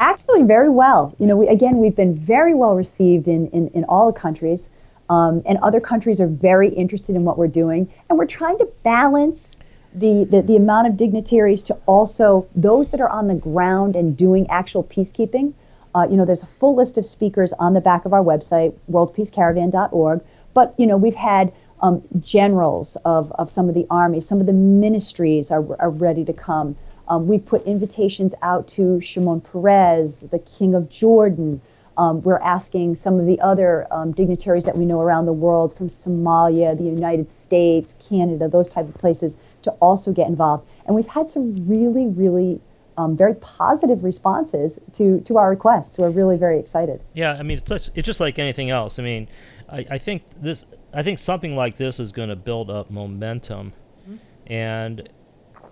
[0.00, 1.14] Actually, very well.
[1.18, 4.68] You know, we, again, we've been very well received in in, in all the countries,
[5.08, 8.68] um, and other countries are very interested in what we're doing, and we're trying to
[8.82, 9.52] balance.
[9.94, 14.14] The, the, the amount of dignitaries to also those that are on the ground and
[14.14, 15.54] doing actual peacekeeping
[15.96, 18.74] uh, you know, there's a full list of speakers on the back of our website,
[18.90, 20.20] worldpeacecaravan.org.
[20.52, 24.44] But, you know, we've had um, generals of, of some of the armies, some of
[24.44, 26.76] the ministries are, are ready to come.
[27.08, 31.62] Um, we've put invitations out to Shimon Peres, the King of Jordan.
[31.98, 35.76] Um, we're asking some of the other um, dignitaries that we know around the world
[35.76, 40.68] from Somalia, the United States, Canada, those type of places to also get involved.
[40.86, 42.60] And we've had some really, really
[42.98, 45.98] um, very positive responses to, to our requests.
[45.98, 47.02] We're really very excited.
[47.14, 48.98] Yeah, I mean, it's just, it's just like anything else.
[48.98, 49.28] I mean,
[49.68, 53.72] I, I think this, I think something like this is going to build up momentum,
[54.02, 54.16] mm-hmm.
[54.46, 55.08] and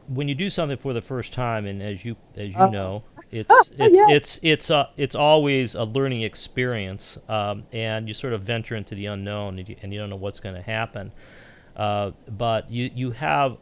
[0.06, 3.04] when you do something for the first time, and as you as you uh, know,
[3.34, 4.14] it's it's yeah.
[4.14, 8.94] it's it's uh, it's always a learning experience, um, and you sort of venture into
[8.94, 11.10] the unknown, and you, and you don't know what's going to happen.
[11.76, 13.56] Uh, but you you have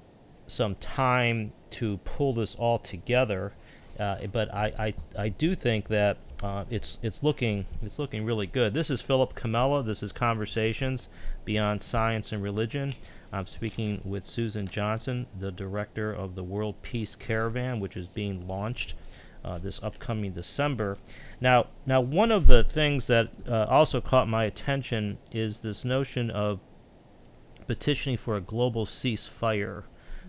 [0.46, 3.54] some time to pull this all together.
[3.98, 8.46] Uh, but I, I, I do think that uh, it's it's looking it's looking really
[8.46, 8.74] good.
[8.74, 9.84] This is Philip Comella.
[9.84, 11.08] This is Conversations
[11.44, 12.92] Beyond Science and Religion.
[13.32, 18.46] I'm speaking with Susan Johnson, the director of the World Peace Caravan, which is being
[18.46, 18.94] launched
[19.44, 20.98] uh, this upcoming December.
[21.40, 26.30] Now, now one of the things that uh, also caught my attention is this notion
[26.30, 26.60] of
[27.66, 29.84] petitioning for a global ceasefire.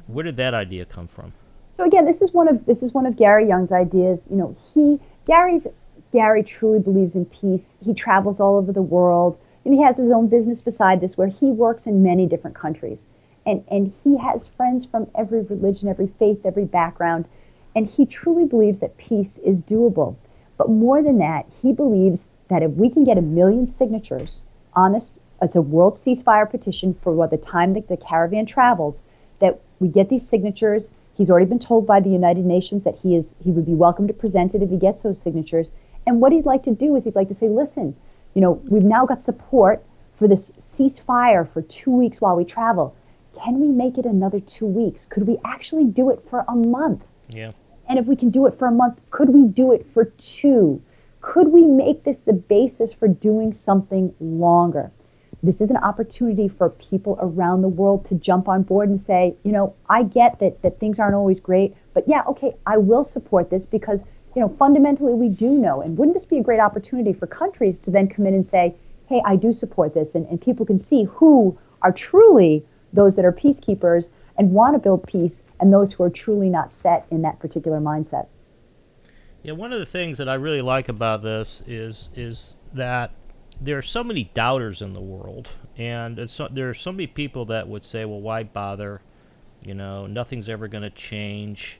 [0.08, 1.34] Where did that idea come from?
[1.73, 4.28] So again, this is one of this is one of Gary Young's ideas.
[4.30, 5.67] You know, he Gary's
[6.12, 7.78] Gary truly believes in peace.
[7.84, 11.28] He travels all over the world, and he has his own business beside this, where
[11.28, 13.06] he works in many different countries,
[13.45, 17.26] and and he has friends from every religion, every faith, every background,
[17.75, 20.15] and he truly believes that peace is doable.
[20.57, 24.91] But more than that, he believes that if we can get a million signatures on
[24.91, 29.03] this as a world ceasefire petition for what the time that the caravan travels,
[29.39, 30.89] that we get these signatures.
[31.15, 34.08] He's already been told by the United Nations that he is he would be welcome
[34.08, 35.69] to present it if he gets those signatures.
[36.08, 37.95] And what he'd like to do is he'd like to say, listen,
[38.33, 39.83] you know, we've now got support
[40.15, 42.95] for this ceasefire for two weeks while we travel.
[43.37, 45.06] Can we make it another two weeks?
[45.06, 47.04] Could we actually do it for a month?
[47.29, 47.52] Yeah.
[47.88, 50.81] And if we can do it for a month, could we do it for two?
[51.21, 54.92] Could we make this the basis for doing something longer?
[55.44, 59.36] this is an opportunity for people around the world to jump on board and say,
[59.44, 63.04] you know, I get that, that things aren't always great, but yeah, okay, I will
[63.04, 64.06] support this because
[64.36, 65.81] you know, fundamentally we do know.
[65.81, 68.73] And wouldn't this be a great opportunity for countries to then come in and say,
[69.08, 73.25] hey, I do support this, and, and people can see who are truly those that
[73.25, 74.06] are peacekeepers
[74.38, 77.79] and want to build peace, and those who are truly not set in that particular
[77.79, 78.27] mindset.
[79.43, 83.11] Yeah, one of the things that I really like about this is is that
[83.61, 87.45] there are so many doubters in the world, and so, there are so many people
[87.45, 89.01] that would say, "Well, why bother?
[89.65, 91.79] You know, nothing's ever going to change,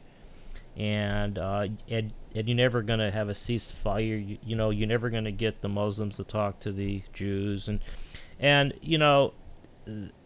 [0.78, 4.30] and uh, and and you're never going to have a ceasefire.
[4.30, 7.68] You, you know, you're never going to get the Muslims to talk to the Jews,
[7.68, 7.82] and
[8.40, 9.34] and you know,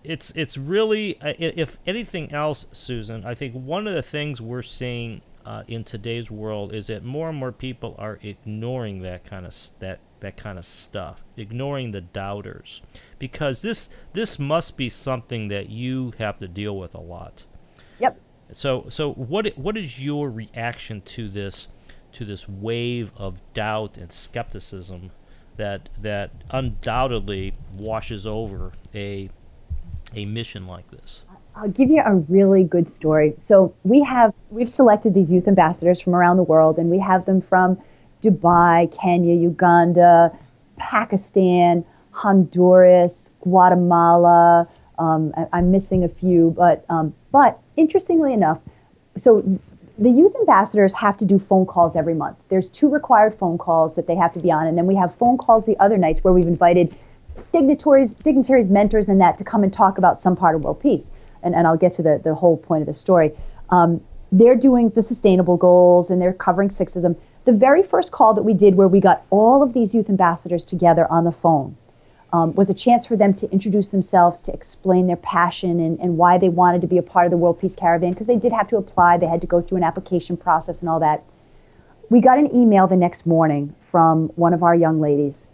[0.03, 4.61] it's it's really uh, if anything else, Susan, I think one of the things we're
[4.61, 9.45] seeing uh, in today's world is that more and more people are ignoring that kind
[9.45, 12.81] of that that kind of stuff, ignoring the doubters,
[13.17, 17.45] because this this must be something that you have to deal with a lot.
[17.99, 18.19] Yep.
[18.51, 21.67] So so what what is your reaction to this
[22.13, 25.11] to this wave of doubt and skepticism
[25.57, 29.29] that that undoubtedly washes over a
[30.15, 31.25] a mission like this?
[31.55, 33.33] I'll give you a really good story.
[33.39, 37.25] So we have we've selected these youth ambassadors from around the world, and we have
[37.25, 37.77] them from
[38.21, 40.31] Dubai, Kenya, Uganda,
[40.77, 44.67] Pakistan, Honduras, Guatemala.
[44.99, 48.59] Um, I, am missing a few, but um, but interestingly enough,
[49.17, 49.59] so
[49.99, 52.37] the youth ambassadors have to do phone calls every month.
[52.49, 55.15] There's two required phone calls that they have to be on, and then we have
[55.15, 56.95] phone calls the other nights where we've invited
[57.51, 61.11] dignitaries, dignitaries, mentors, and that to come and talk about some part of world peace.
[61.43, 63.31] And, and I'll get to the, the whole point of the story.
[63.69, 67.15] Um, they're doing the sustainable goals and they're covering six of them.
[67.45, 70.65] The very first call that we did, where we got all of these youth ambassadors
[70.65, 71.77] together on the phone,
[72.33, 76.17] um, was a chance for them to introduce themselves, to explain their passion and, and
[76.17, 78.51] why they wanted to be a part of the World Peace Caravan, because they did
[78.51, 81.23] have to apply, they had to go through an application process and all that.
[82.09, 85.47] We got an email the next morning from one of our young ladies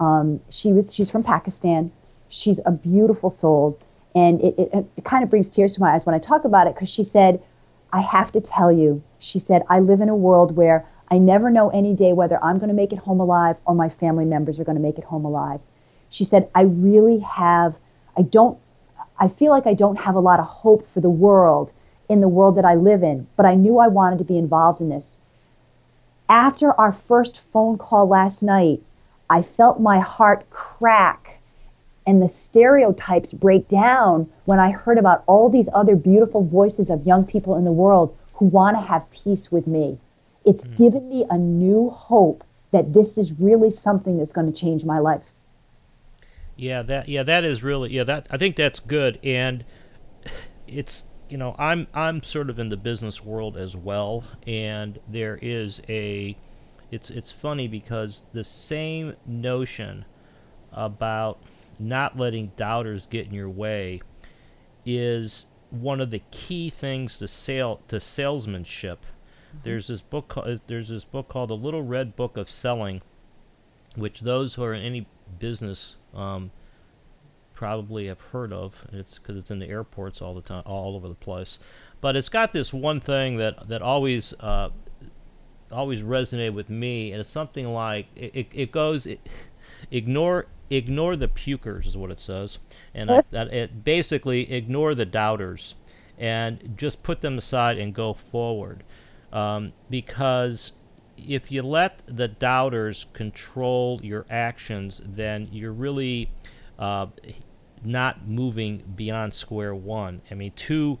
[0.00, 1.92] um, she was she's from Pakistan.
[2.30, 3.78] She's a beautiful soul,
[4.14, 6.66] and it, it, it kind of brings tears to my eyes when I talk about
[6.66, 7.42] it because she said,
[7.92, 11.50] "I have to tell you," she said, "I live in a world where I never
[11.50, 14.58] know any day whether I'm going to make it home alive or my family members
[14.58, 15.60] are going to make it home alive."
[16.08, 17.74] She said, "I really have.
[18.16, 18.58] I don't.
[19.18, 21.70] I feel like I don't have a lot of hope for the world."
[22.08, 24.80] in the world that I live in, but I knew I wanted to be involved
[24.80, 25.18] in this.
[26.28, 28.82] After our first phone call last night,
[29.30, 31.40] I felt my heart crack
[32.06, 37.06] and the stereotypes break down when I heard about all these other beautiful voices of
[37.06, 39.98] young people in the world who want to have peace with me.
[40.44, 40.76] It's mm.
[40.76, 44.98] given me a new hope that this is really something that's going to change my
[44.98, 45.22] life.
[46.56, 49.64] Yeah, that yeah, that is really yeah, that I think that's good and
[50.66, 55.38] it's you know, I'm I'm sort of in the business world as well and there
[55.40, 56.36] is a
[56.90, 60.04] it's it's funny because the same notion
[60.72, 61.42] about
[61.78, 64.00] not letting doubters get in your way
[64.84, 69.02] is one of the key things to sale to salesmanship.
[69.02, 69.58] Mm-hmm.
[69.62, 73.02] There's this book called, there's this book called The Little Red Book of Selling,
[73.94, 75.06] which those who are in any
[75.38, 76.50] business um,
[77.54, 78.86] probably have heard of.
[78.92, 81.58] It's because it's in the airports all the time, all over the place.
[82.00, 84.70] But it's got this one thing that that always uh,
[85.72, 89.20] always resonated with me, and it's something like it, it, it goes it,
[89.90, 92.58] ignore ignore the pukers is what it says,
[92.94, 95.74] and I, that it basically ignore the doubters,
[96.18, 98.84] and just put them aside and go forward,
[99.32, 100.72] um, because
[101.16, 106.30] if you let the doubters control your actions, then you're really
[106.78, 107.06] uh,
[107.84, 110.22] not moving beyond square one.
[110.30, 110.98] I mean, two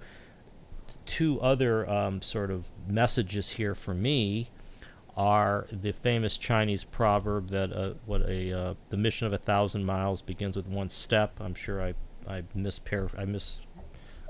[1.06, 4.50] two other um, sort of messages here for me
[5.20, 9.84] are the famous Chinese proverb that uh, what a uh, the mission of a thousand
[9.84, 11.38] miles begins with one step.
[11.40, 11.92] I'm sure I
[12.26, 13.60] I misparaphr- I mis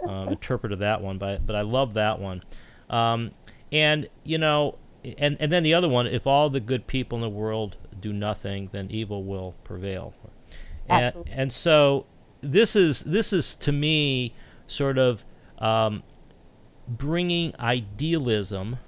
[0.03, 2.43] um, interpreted that one, but but I love that one.
[2.89, 3.31] Um,
[3.71, 4.79] and you know,
[5.17, 8.13] and and then the other one: if all the good people in the world do
[8.13, 10.13] nothing, then evil will prevail.
[10.89, 12.07] And, and so
[12.41, 14.35] this is this is to me
[14.67, 15.25] sort of
[15.61, 16.03] um,
[16.89, 18.79] bringing idealism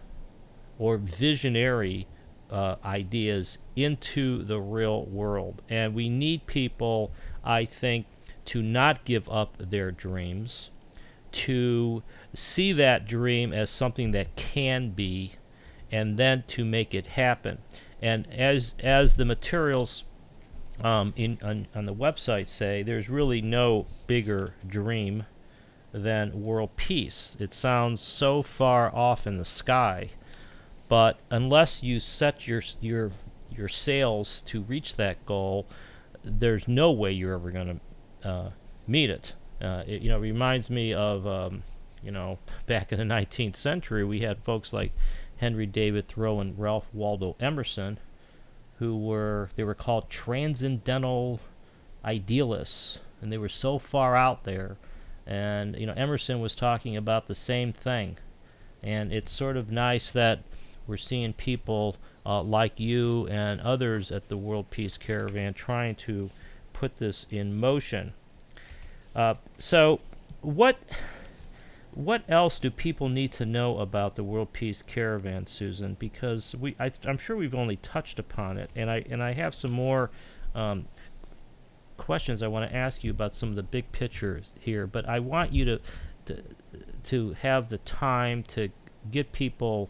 [0.83, 2.09] or visionary
[2.51, 5.63] uh, ideas into the real world.
[5.69, 7.13] And we need people,
[7.45, 8.07] I think,
[8.47, 10.71] to not give up their dreams,
[11.31, 12.03] to
[12.35, 15.35] see that dream as something that can be,
[15.93, 17.59] and then to make it happen.
[18.03, 20.03] And as as the materials
[20.83, 25.27] um, in on, on the website say, there's really no bigger dream
[25.93, 27.37] than world peace.
[27.39, 30.11] It sounds so far off in the sky
[30.93, 33.13] But unless you set your your
[33.51, 35.67] your sails to reach that goal,
[36.23, 37.81] there's no way you're ever going
[38.23, 38.51] to uh,
[38.87, 39.33] meet it.
[39.59, 40.03] Uh, it.
[40.03, 41.63] You know, reminds me of um,
[42.03, 44.93] you know back in the 19th century we had folks like
[45.39, 47.99] Henry David Thoreau and Ralph Waldo Emerson,
[48.79, 51.41] who were they were called transcendental
[52.05, 54.77] idealists, and they were so far out there.
[55.27, 58.19] And you know, Emerson was talking about the same thing,
[58.83, 60.43] and it's sort of nice that
[60.93, 66.29] we're seeing people uh, like you and others at the World Peace Caravan trying to
[66.75, 68.13] put this in motion.
[69.17, 70.01] Uh, so,
[70.43, 70.77] what
[71.95, 75.97] what else do people need to know about the World Peace Caravan, Susan?
[75.99, 79.55] Because we, I, am sure we've only touched upon it, and I and I have
[79.55, 80.11] some more
[80.55, 80.85] um,
[81.97, 84.87] questions I want to ask you about some of the big pictures here.
[84.87, 85.81] But I want you to
[86.27, 86.43] to,
[87.05, 88.69] to have the time to
[89.11, 89.89] get people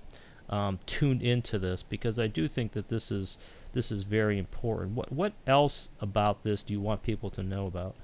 [0.53, 3.39] um, tuned into this because I do think that this is
[3.73, 4.93] this is very important.
[4.93, 7.97] What what else about this do you want people to know about?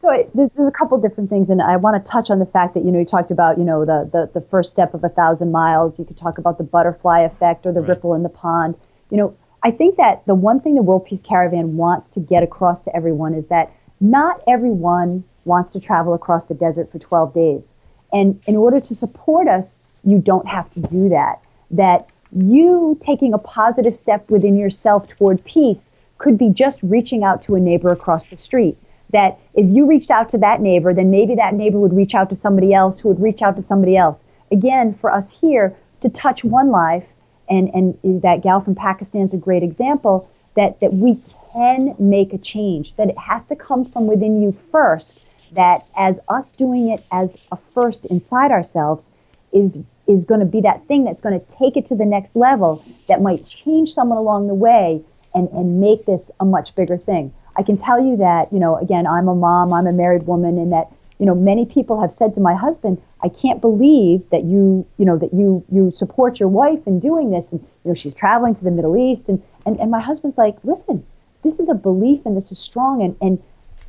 [0.00, 2.74] So there's, there's, a couple different things, and I want to touch on the fact
[2.74, 5.08] that you know you talked about you know the the, the first step of a
[5.08, 5.98] thousand miles.
[5.98, 7.90] You could talk about the butterfly effect or the right.
[7.90, 8.74] ripple in the pond.
[9.10, 12.42] You know, I think that the one thing the World Peace Caravan wants to get
[12.42, 17.32] across to everyone is that not everyone wants to travel across the desert for 12
[17.32, 17.72] days,
[18.12, 21.40] and in order to support us, you don't have to do that
[21.70, 27.42] that you taking a positive step within yourself toward peace could be just reaching out
[27.42, 28.76] to a neighbor across the street.
[29.10, 32.28] That if you reached out to that neighbor, then maybe that neighbor would reach out
[32.30, 34.24] to somebody else who would reach out to somebody else.
[34.50, 37.04] Again, for us here to touch one life,
[37.48, 41.20] and, and that gal from Pakistan is a great example, that, that we
[41.52, 46.18] can make a change, that it has to come from within you first, that as
[46.28, 49.12] us doing it as a first inside ourselves
[49.52, 52.36] is is going to be that thing that's going to take it to the next
[52.36, 55.02] level that might change someone along the way
[55.34, 57.32] and, and make this a much bigger thing.
[57.56, 60.58] I can tell you that, you know, again, I'm a mom, I'm a married woman,
[60.58, 60.88] and that,
[61.18, 65.04] you know, many people have said to my husband, I can't believe that you, you
[65.04, 67.50] know, that you you support your wife in doing this.
[67.52, 69.28] And, you know, she's traveling to the Middle East.
[69.28, 71.06] And, and, and my husband's like, listen,
[71.42, 73.02] this is a belief and this is strong.
[73.02, 73.42] And, and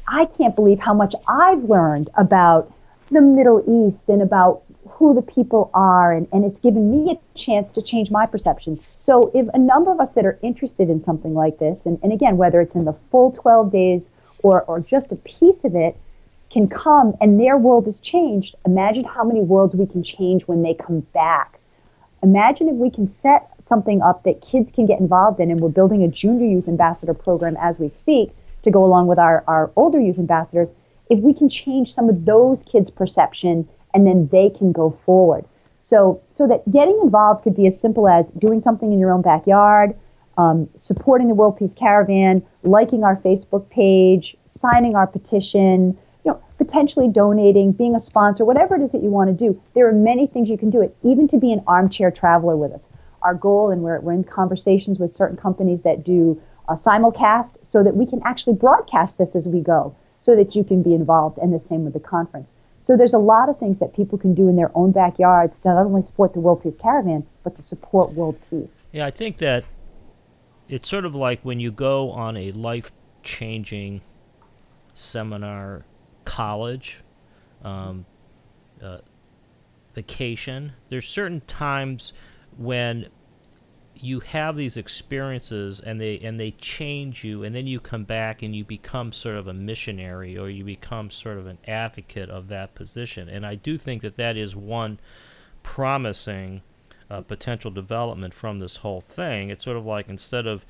[0.07, 2.71] I can't believe how much I've learned about
[3.09, 4.63] the Middle East and about
[4.95, 8.87] who the people are, and, and it's given me a chance to change my perceptions.
[8.97, 12.13] So, if a number of us that are interested in something like this, and, and
[12.13, 15.97] again, whether it's in the full 12 days or, or just a piece of it,
[16.49, 20.63] can come and their world is changed, imagine how many worlds we can change when
[20.63, 21.59] they come back.
[22.23, 25.67] Imagine if we can set something up that kids can get involved in, and we're
[25.67, 28.31] building a junior youth ambassador program as we speak
[28.61, 30.69] to go along with our, our older youth ambassadors.
[31.09, 35.45] If we can change some of those kids' perception and then they can go forward.
[35.79, 39.21] So, so that getting involved could be as simple as doing something in your own
[39.21, 39.95] backyard,
[40.37, 46.43] um, supporting the World Peace Caravan, liking our Facebook page, signing our petition, you know,
[46.57, 49.59] potentially donating, being a sponsor, whatever it is that you want to do.
[49.75, 52.73] There are many things you can do it, even to be an armchair traveler with
[52.73, 52.89] us.
[53.21, 57.83] Our goal, and we're, we're in conversations with certain companies that do a simulcast so
[57.83, 61.37] that we can actually broadcast this as we go so that you can be involved,
[61.37, 62.51] and the same with the conference.
[62.85, 65.69] So there's a lot of things that people can do in their own backyards to
[65.69, 68.83] not only support the World Peace Caravan, but to support world peace.
[68.91, 69.65] Yeah, I think that
[70.69, 72.91] it's sort of like when you go on a life
[73.23, 74.01] changing
[74.93, 75.83] seminar,
[76.25, 76.99] college,
[77.63, 78.05] um,
[78.81, 78.99] uh,
[79.95, 80.73] vacation.
[80.89, 82.13] There's certain times
[82.55, 83.07] when
[83.95, 88.41] you have these experiences and they and they change you and then you come back
[88.41, 92.47] and you become sort of a missionary or you become sort of an advocate of
[92.49, 93.29] that position.
[93.29, 94.99] And I do think that that is one
[95.63, 96.61] promising
[97.09, 99.49] uh, potential development from this whole thing.
[99.49, 100.65] It's sort of like instead of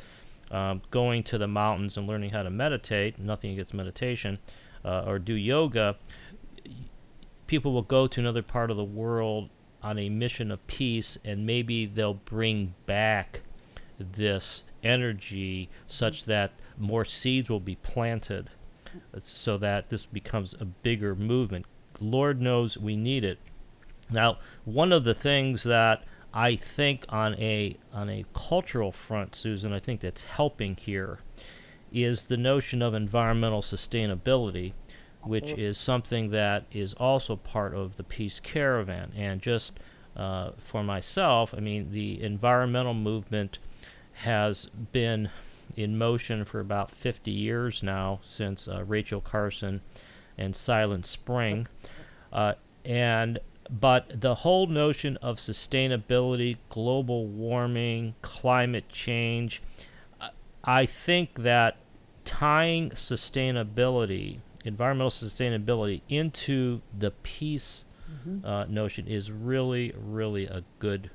[0.51, 4.39] um, going to the mountains and learning how to meditate nothing against meditation
[4.83, 5.97] uh, or do yoga
[7.47, 9.49] people will go to another part of the world
[9.85, 13.41] on a mission of peace, and maybe they'll bring back
[13.99, 18.49] this energy such that more seeds will be planted
[19.21, 21.67] so that this becomes a bigger movement.
[21.99, 23.37] Lord knows we need it.
[24.09, 29.71] Now, one of the things that I think on a on a cultural front, Susan,
[29.71, 31.19] I think that's helping here
[31.91, 34.73] is the notion of environmental sustainability
[35.25, 39.11] which is something that is also part of the peace caravan.
[39.15, 39.73] And just
[40.15, 43.59] uh, for myself, I mean, the environmental movement
[44.19, 45.29] has been
[45.75, 49.81] in motion for about 50 years now since uh, Rachel Carson
[50.37, 51.67] and Silent Spring.
[52.31, 52.53] Uh,
[52.83, 59.61] and but the whole notion of sustainability, global warming, climate change,
[60.63, 61.77] I think that
[62.25, 68.45] tying sustainability, environmental sustainability, into the peace mm-hmm.
[68.45, 71.09] uh, notion is really, really a good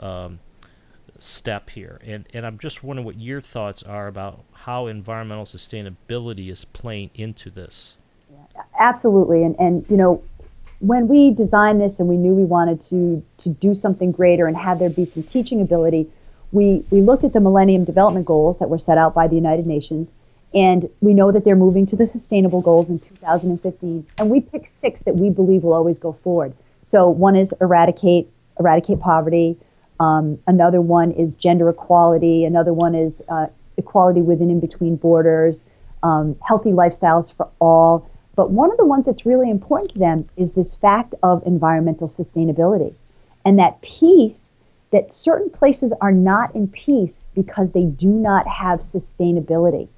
[0.00, 0.40] um,
[1.18, 2.00] step here.
[2.04, 7.10] And, and I'm just wondering what your thoughts are about how environmental sustainability is playing
[7.14, 7.96] into this.
[8.30, 9.44] Yeah, absolutely.
[9.44, 10.22] And, and, you know,
[10.80, 14.56] when we designed this and we knew we wanted to, to do something greater and
[14.56, 16.10] have there be some teaching ability,
[16.52, 19.66] we, we looked at the Millennium Development Goals that were set out by the United
[19.66, 20.12] Nations.
[20.54, 24.06] And we know that they're moving to the sustainable goals in 2015.
[24.18, 26.54] And we pick six that we believe will always go forward.
[26.84, 28.28] So one is eradicate
[28.60, 29.58] eradicate poverty.
[29.98, 32.44] Um, another one is gender equality.
[32.44, 33.46] Another one is uh,
[33.76, 35.64] equality within and between borders.
[36.02, 38.08] Um, healthy lifestyles for all.
[38.36, 42.08] But one of the ones that's really important to them is this fact of environmental
[42.08, 42.94] sustainability,
[43.44, 44.56] and that peace.
[44.90, 49.88] That certain places are not in peace because they do not have sustainability,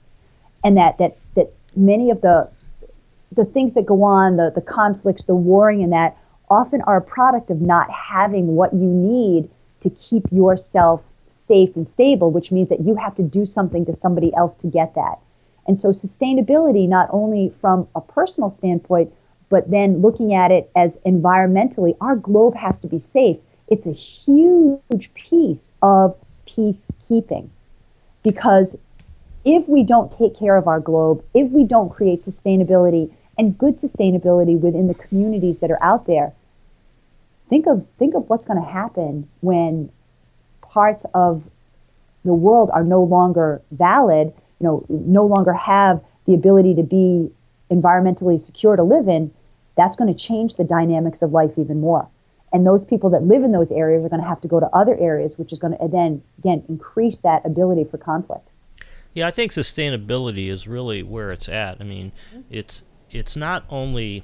[0.67, 2.51] and that that that many of the
[3.33, 6.19] the things that go on, the the conflicts, the warring, and that
[6.51, 9.49] often are a product of not having what you need
[9.81, 13.93] to keep yourself safe and stable, which means that you have to do something to
[13.93, 15.19] somebody else to get that.
[15.69, 19.13] And so, sustainability, not only from a personal standpoint,
[19.49, 23.37] but then looking at it as environmentally, our globe has to be safe.
[23.69, 26.17] It's a huge piece of
[26.49, 27.51] peacekeeping
[28.25, 28.77] because
[29.47, 33.77] if we don't take care of our globe, if we don't create sustainability and good
[33.77, 36.33] sustainability within the communities that are out there.
[37.49, 39.91] Think of think of what's going to happen when
[40.63, 41.45] parts of
[42.25, 47.31] the world are no longer valid, you know, no longer have the ability to be
[47.71, 49.33] environmentally secure to live in,
[49.77, 52.09] that's going to change the dynamics of life even more.
[52.53, 54.67] And those people that live in those areas are going to have to go to
[54.73, 58.49] other areas, which is going to then, again, increase that ability for conflict.
[59.17, 61.81] Yeah, I think sustainability is really where it's at.
[61.81, 62.43] I mean, mm-hmm.
[62.51, 64.23] it's it's not only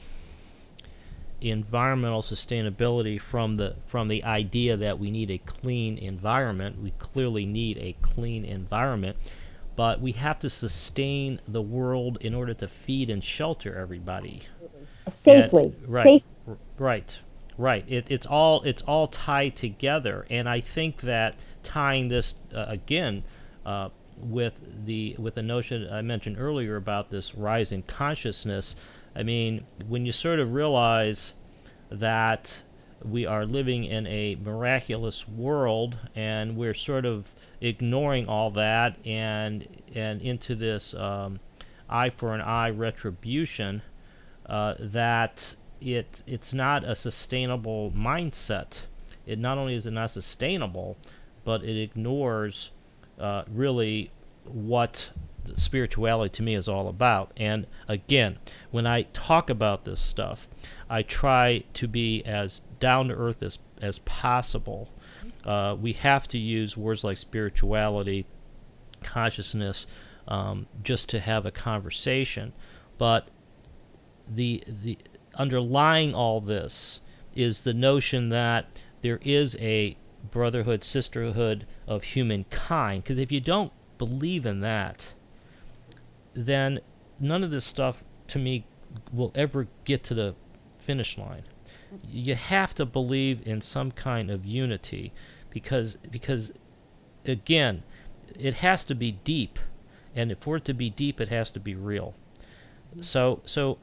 [1.40, 6.82] environmental sustainability from the from the idea that we need a clean environment.
[6.82, 9.16] We clearly need a clean environment,
[9.76, 14.43] but we have to sustain the world in order to feed and shelter everybody
[15.14, 15.72] safely.
[15.80, 16.59] And, right, Safe.
[16.76, 17.18] right,
[17.57, 17.84] right.
[17.88, 23.24] It, it's all it's all tied together, and I think that tying this uh, again.
[23.64, 23.88] Uh,
[24.23, 28.77] with the with the notion I mentioned earlier about this rise in consciousness.
[29.14, 31.35] I mean, when you sort of realize
[31.91, 32.62] that
[33.05, 39.66] we are living in a miraculous world and we're sort of ignoring all that and
[39.95, 41.41] and into this um,
[41.89, 43.83] eye for an eye retribution
[44.47, 48.83] uh, that it it's not a sustainable mindset.
[49.27, 50.97] It not only is it not sustainable,
[51.45, 52.70] but it ignores
[53.23, 54.11] uh, really
[54.45, 55.11] what
[55.55, 57.33] spirituality to me is all about.
[57.37, 58.39] And again,
[58.70, 60.49] when I talk about this stuff,
[60.91, 64.91] I try to be as down to earth as, as possible.
[65.45, 68.27] Uh, we have to use words like spirituality,
[69.03, 69.87] consciousness,
[70.29, 72.53] um, just to have a conversation.
[72.99, 73.29] But
[74.29, 74.99] the the
[75.35, 77.01] underlying all this
[77.35, 78.66] is the notion that
[79.01, 79.97] there is a
[80.31, 83.05] brotherhood, sisterhood of humankind.
[83.05, 85.14] Because if you don't believe in that,
[86.35, 86.81] then
[87.20, 88.64] none of this stuff to me
[89.12, 90.35] will ever get to the
[90.79, 91.43] finish line.
[92.09, 95.12] You have to believe in some kind of unity
[95.51, 96.53] because because
[97.27, 97.83] again,
[98.39, 99.59] it has to be deep
[100.14, 102.14] and for it to be deep it has to be real.
[103.01, 103.79] So so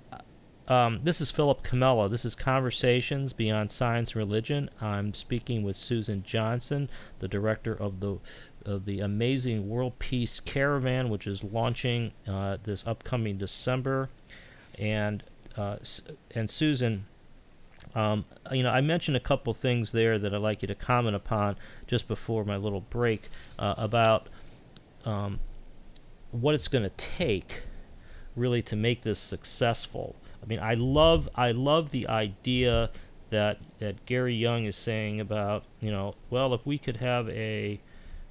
[0.70, 2.10] um, this is Philip Comella.
[2.10, 4.70] This is Conversations Beyond Science and Religion.
[4.80, 8.18] I'm speaking with Susan Johnson, the director of the
[8.66, 14.10] of the amazing World Peace Caravan, which is launching uh, this upcoming December.
[14.78, 15.24] And
[15.58, 15.78] uh,
[16.36, 17.06] and Susan,
[17.96, 21.16] um, you know, I mentioned a couple things there that I'd like you to comment
[21.16, 21.56] upon
[21.88, 24.28] just before my little break uh, about
[25.04, 25.40] um,
[26.32, 27.64] what it's going to take
[28.36, 30.16] really to make this successful.
[30.42, 32.90] I mean, I love I love the idea
[33.30, 37.80] that that Gary Young is saying about you know, well, if we could have a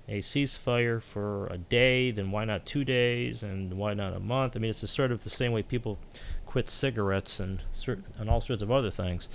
[0.09, 4.57] a ceasefire for a day, then why not two days, and why not a month?
[4.57, 5.99] I mean, it's sort of the same way people
[6.47, 7.63] quit cigarettes and
[8.19, 9.29] and all sorts of other things.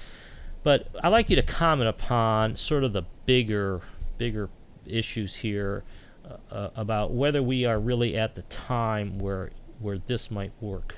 [0.63, 3.81] But I'd like you to comment upon sort of the bigger
[4.17, 4.49] bigger
[4.85, 5.83] issues here
[6.25, 10.95] uh, uh, about whether we are really at the time where where this might work.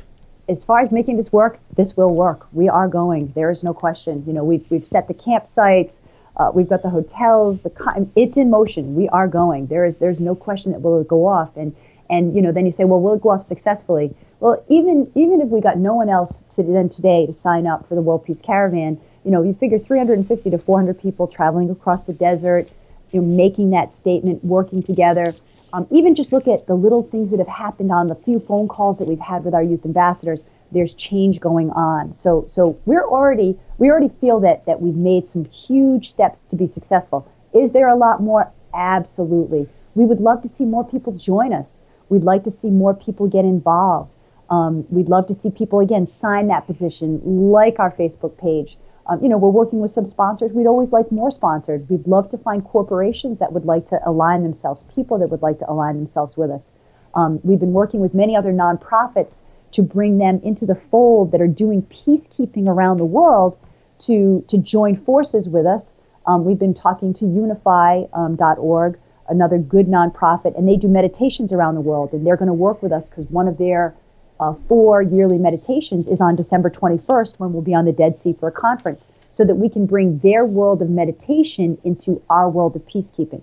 [0.47, 2.47] As far as making this work, this will work.
[2.53, 3.31] We are going.
[3.35, 4.23] There is no question.
[4.27, 6.01] You know, we've we've set the campsites.
[6.37, 7.61] Uh, we've got the hotels.
[7.61, 8.95] The it's in motion.
[8.95, 9.67] We are going.
[9.67, 11.55] There is there's no question that will go off.
[11.55, 11.75] And
[12.09, 14.15] and you know then you say, well, will it go off successfully?
[14.39, 17.87] Well, even even if we got no one else to then today to sign up
[17.87, 22.03] for the World Peace Caravan, you know, you figure 350 to 400 people traveling across
[22.03, 22.69] the desert,
[23.11, 25.33] you know, making that statement, working together.
[25.75, 28.69] Um, even just look at the little things that have happened on the few phone
[28.69, 30.45] calls that we've had with our youth ambassadors.
[30.71, 32.13] There's change going on.
[32.13, 36.55] So, so we're already we already feel that that we've made some huge steps to
[36.55, 37.29] be successful.
[37.53, 38.49] Is there a lot more?
[38.73, 39.67] Absolutely.
[39.95, 41.81] We would love to see more people join us.
[42.07, 44.11] We'd like to see more people get involved.
[44.49, 48.77] Um, we'd love to see people again sign that petition, like our Facebook page.
[49.07, 50.51] Um, you know, we're working with some sponsors.
[50.51, 51.87] We'd always like more sponsors.
[51.89, 55.59] We'd love to find corporations that would like to align themselves, people that would like
[55.59, 56.71] to align themselves with us.
[57.13, 59.41] Um, we've been working with many other nonprofits
[59.71, 63.57] to bring them into the fold that are doing peacekeeping around the world
[63.99, 65.95] to, to join forces with us.
[66.25, 68.99] Um, we've been talking to unify.org, um,
[69.29, 72.11] another good nonprofit, and they do meditations around the world.
[72.13, 73.95] And they're going to work with us because one of their
[74.39, 78.33] uh, four yearly meditations is on December 21st when we'll be on the Dead Sea
[78.33, 82.75] for a conference so that we can bring their world of meditation into our world
[82.75, 83.41] of peacekeeping.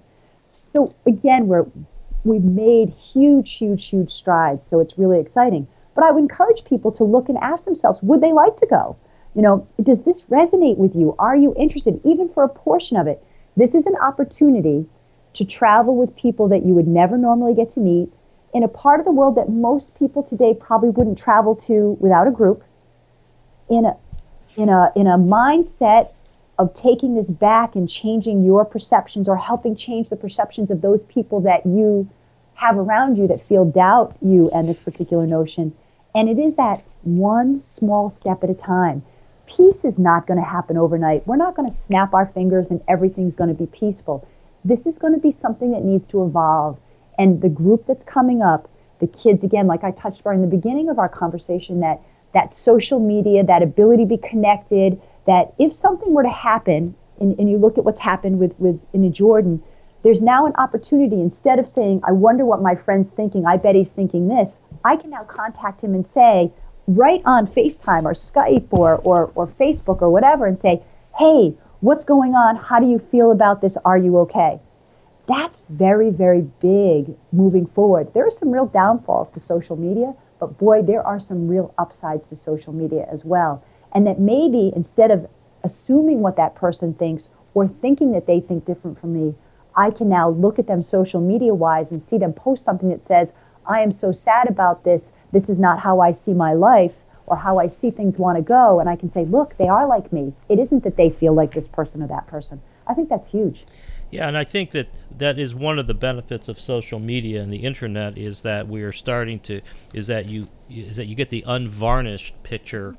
[0.49, 1.67] So again, we're,
[2.25, 4.67] we've made huge, huge, huge strides.
[4.67, 5.67] So it's really exciting.
[5.95, 8.97] But I would encourage people to look and ask themselves, would they like to go?
[9.35, 11.15] You know, does this resonate with you?
[11.19, 13.23] Are you interested, even for a portion of it?
[13.57, 14.87] This is an opportunity
[15.35, 18.13] to travel with people that you would never normally get to meet
[18.53, 22.27] in a part of the world that most people today probably wouldn't travel to without
[22.27, 22.65] a group
[23.69, 23.97] in a
[24.57, 26.13] in a in a mindset
[26.59, 31.03] of taking this back and changing your perceptions or helping change the perceptions of those
[31.05, 32.09] people that you
[32.55, 35.75] have around you that feel doubt you and this particular notion.
[36.15, 39.03] And it is that one small step at a time.
[39.47, 41.27] Peace is not going to happen overnight.
[41.27, 44.29] We're not going to snap our fingers and everything's going to be peaceful.
[44.65, 46.79] This is going to be something that needs to evolve
[47.23, 48.69] and the group that's coming up,
[48.99, 52.01] the kids, again, like I touched on in the beginning of our conversation, that
[52.35, 57.39] that social media, that ability to be connected, that if something were to happen, and,
[57.39, 59.63] and you look at what's happened with, with in Jordan,
[60.03, 63.77] there's now an opportunity instead of saying, I wonder what my friend's thinking, I bet
[63.77, 66.51] he's thinking this, I can now contact him and say,
[66.89, 70.83] right on FaceTime or Skype or, or, or Facebook or whatever, and say,
[71.19, 72.57] hey, what's going on?
[72.57, 73.77] How do you feel about this?
[73.85, 74.59] Are you okay?
[75.33, 78.13] That's very, very big moving forward.
[78.13, 82.29] There are some real downfalls to social media, but boy, there are some real upsides
[82.29, 83.65] to social media as well.
[83.95, 85.27] And that maybe instead of
[85.65, 89.35] assuming what that person thinks or thinking that they think different from me,
[89.77, 93.05] I can now look at them social media wise and see them post something that
[93.05, 93.33] says,
[93.67, 95.13] I am so sad about this.
[95.33, 96.95] This is not how I see my life
[97.27, 98.81] or how I see things want to go.
[98.81, 100.35] And I can say, look, they are like me.
[100.49, 102.61] It isn't that they feel like this person or that person.
[102.87, 103.65] I think that's huge.
[104.13, 107.51] Yeah, and I think that that is one of the benefits of social media and
[107.51, 109.63] the internet is that we are starting to
[109.95, 112.97] is that you is that you get the unvarnished picture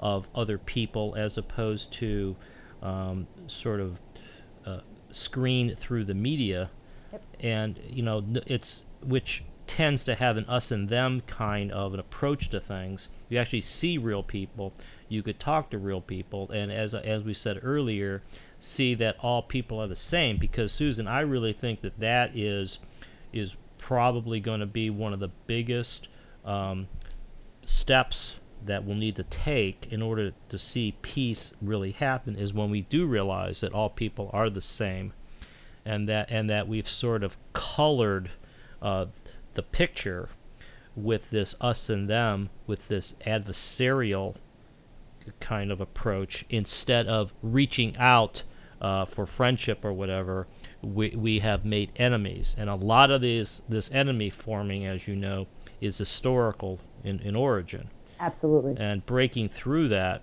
[0.00, 2.36] of other people as opposed to
[2.82, 4.00] um, sort of
[4.64, 6.70] uh, screen through the media,
[7.12, 7.22] yep.
[7.40, 12.00] and you know it's which tends to have an us and them kind of an
[12.00, 13.10] approach to things.
[13.28, 14.72] You actually see real people.
[15.10, 18.22] You could talk to real people, and as as we said earlier,
[18.64, 22.78] see that all people are the same because Susan, I really think that that is
[23.32, 26.08] is probably going to be one of the biggest
[26.44, 26.88] um,
[27.62, 32.70] steps that we'll need to take in order to see peace really happen is when
[32.70, 35.12] we do realize that all people are the same
[35.84, 38.30] and that and that we've sort of colored
[38.80, 39.04] uh,
[39.52, 40.30] the picture
[40.96, 44.36] with this us and them with this adversarial
[45.40, 48.42] kind of approach instead of reaching out
[48.84, 50.46] uh, for friendship or whatever,
[50.82, 52.54] we, we have made enemies.
[52.58, 55.46] And a lot of these, this enemy forming, as you know,
[55.80, 57.88] is historical in, in origin.
[58.20, 58.76] Absolutely.
[58.76, 60.20] And breaking through that,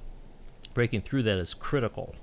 [0.76, 2.14] breaking through that is critical.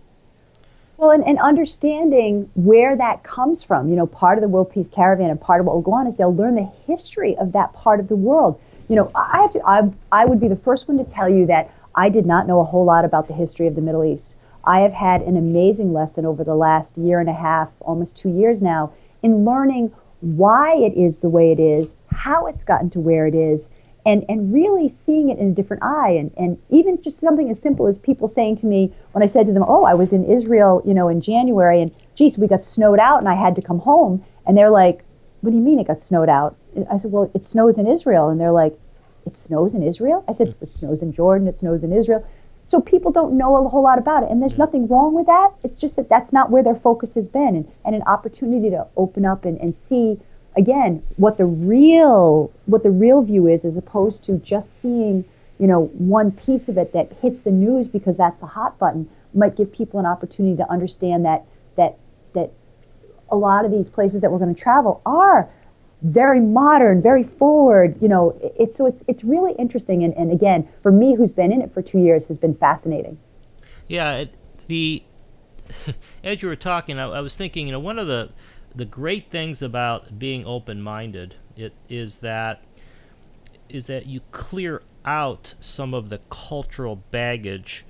[0.96, 3.88] Well, and, and understanding where that comes from.
[3.88, 6.06] You know, part of the World Peace Caravan and part of what will go on
[6.06, 8.60] is they'll learn the history of that part of the world.
[8.88, 11.46] You know, I have to, I, I would be the first one to tell you
[11.46, 14.36] that I did not know a whole lot about the history of the Middle East.
[14.68, 18.28] I have had an amazing lesson over the last year and a half, almost two
[18.28, 18.92] years now,
[19.22, 23.34] in learning why it is the way it is, how it's gotten to where it
[23.34, 23.70] is,
[24.04, 26.10] and, and really seeing it in a different eye.
[26.10, 29.46] And, and even just something as simple as people saying to me when I said
[29.46, 32.66] to them, Oh, I was in Israel, you know, in January, and geez, we got
[32.66, 34.22] snowed out and I had to come home.
[34.46, 35.02] And they're like,
[35.40, 36.56] What do you mean it got snowed out?
[36.90, 38.28] I said, Well, it snows in Israel.
[38.28, 38.78] And they're like,
[39.28, 40.24] it snows in Israel?
[40.26, 42.26] I said, it snows in Jordan, it snows in Israel.
[42.68, 44.30] So people don't know a whole lot about it.
[44.30, 45.52] And there's nothing wrong with that.
[45.64, 47.56] It's just that that's not where their focus has been.
[47.56, 50.18] And, and an opportunity to open up and, and see,
[50.54, 55.24] again, what the real what the real view is as opposed to just seeing,
[55.58, 59.08] you know, one piece of it that hits the news because that's the hot button
[59.32, 61.46] might give people an opportunity to understand that
[61.76, 61.96] that
[62.34, 62.52] that
[63.30, 65.50] a lot of these places that we're going to travel are
[66.02, 68.00] very modern, very forward.
[68.00, 70.04] You know, it's so it's it's really interesting.
[70.04, 73.18] And, and again, for me, who's been in it for two years, has been fascinating.
[73.86, 74.34] Yeah, it,
[74.66, 75.02] the
[76.24, 78.30] as you were talking, I, I, was thinking, you know, one of the
[78.74, 82.62] the great things about being open-minded it is that
[83.68, 87.84] is that you clear out some of the cultural baggage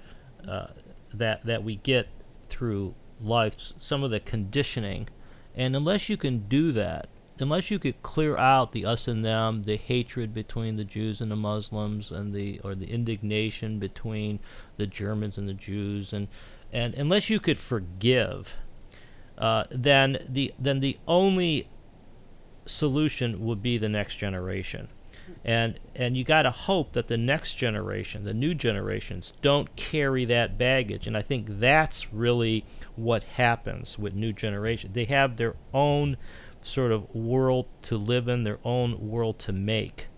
[0.46, 0.68] uh,
[1.12, 2.08] that that we get
[2.48, 5.08] through life, some of the conditioning,
[5.54, 7.08] and unless you can do that,
[7.40, 11.30] unless you could clear out the us and them, the hatred between the Jews and
[11.30, 14.40] the Muslims, and the or the indignation between
[14.76, 16.28] the Germans and the Jews, and
[16.72, 18.56] and unless you could forgive,
[19.36, 21.68] uh, then the then the only
[22.66, 24.88] solution would be the next generation.
[25.44, 30.24] And and you got to hope that the next generation, the new generations, don't carry
[30.24, 31.06] that baggage.
[31.06, 32.64] And I think that's really
[32.96, 34.90] what happens with new generation.
[34.92, 36.16] They have their own
[36.62, 40.08] sort of world to live in, their own world to make.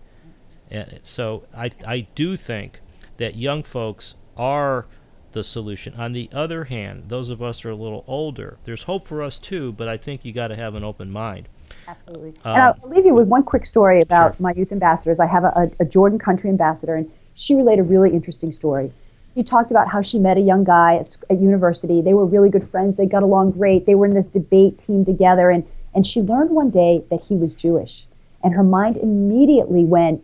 [0.69, 2.81] And so I, I do think
[3.17, 4.87] that young folks are
[5.33, 5.93] the solution.
[5.95, 9.21] On the other hand, those of us who are a little older, there's hope for
[9.21, 11.47] us too, but I think you got to have an open mind.
[11.87, 12.29] Absolutely.
[12.43, 14.43] Um, and I'll leave you with one quick story about sure.
[14.43, 15.19] my youth ambassadors.
[15.19, 18.91] I have a, a Jordan country ambassador, and she relayed a really interesting story.
[19.35, 22.01] She talked about how she met a young guy at, at university.
[22.01, 22.97] They were really good friends.
[22.97, 23.85] They got along great.
[23.85, 27.35] They were in this debate team together, and and she learned one day that he
[27.35, 28.05] was Jewish.
[28.43, 30.23] And her mind immediately went,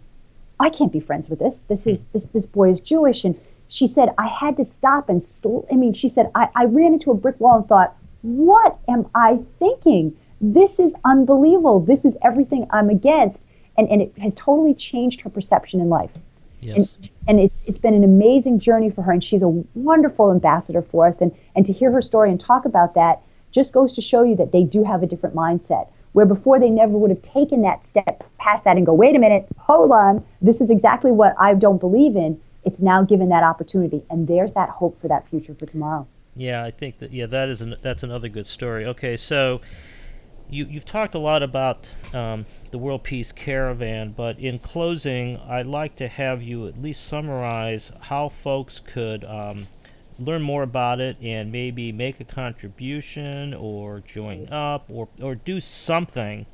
[0.59, 1.61] I can't be friends with this.
[1.61, 3.24] This is this this boy is Jewish.
[3.24, 6.65] And she said, I had to stop and sl- I mean, she said, I, I
[6.65, 10.15] ran into a brick wall and thought, what am I thinking?
[10.39, 11.80] This is unbelievable.
[11.80, 13.43] This is everything I'm against.
[13.78, 16.11] And, and it has totally changed her perception in life.
[16.61, 16.95] Yes.
[16.95, 19.11] And, and it's, it's been an amazing journey for her.
[19.11, 21.22] And she's a wonderful ambassador for us.
[21.22, 23.22] And, and to hear her story and talk about that
[23.52, 25.88] just goes to show you that they do have a different mindset.
[26.14, 29.20] Where before they never would have taken that step past that and go, wait a
[29.20, 32.39] minute, hold on, this is exactly what I don't believe in.
[32.64, 36.08] It's now given that opportunity, and there's that hope for that future for tomorrow.
[36.36, 38.86] Yeah, I think that yeah, that is an, that's another good story.
[38.86, 39.62] Okay, so
[40.50, 45.66] you you've talked a lot about um, the World Peace Caravan, but in closing, I'd
[45.66, 49.68] like to have you at least summarize how folks could um,
[50.20, 55.61] learn more about it and maybe make a contribution or join up or, or do
[55.61, 56.47] something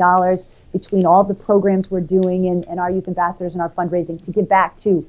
[0.73, 4.31] between all the programs we're doing and, and our youth ambassadors and our fundraising to
[4.31, 5.05] give back to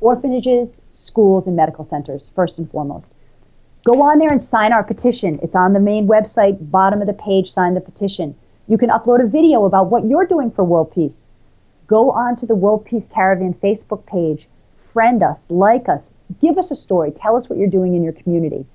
[0.00, 3.12] orphanages, schools, and medical centers, first and foremost.
[3.84, 5.38] Go on there and sign our petition.
[5.42, 8.34] It's on the main website, bottom of the page, sign the petition.
[8.68, 11.28] You can upload a video about what you're doing for world peace.
[11.86, 14.48] Go on to the World Peace Caravan Facebook page,
[14.92, 16.04] friend us, like us,
[16.40, 18.66] give us a story, tell us what you're doing in your community.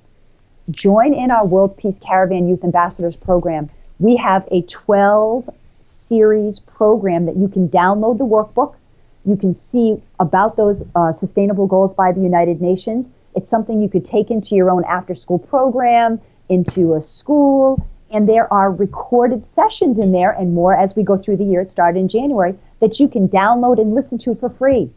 [0.69, 3.69] Join in our World Peace Caravan Youth Ambassadors program.
[3.99, 5.49] We have a 12
[5.81, 8.75] series program that you can download the workbook.
[9.25, 13.07] You can see about those uh, sustainable goals by the United Nations.
[13.35, 18.27] It's something you could take into your own after school program, into a school, and
[18.27, 21.61] there are recorded sessions in there and more as we go through the year.
[21.61, 24.91] It started in January that you can download and listen to for free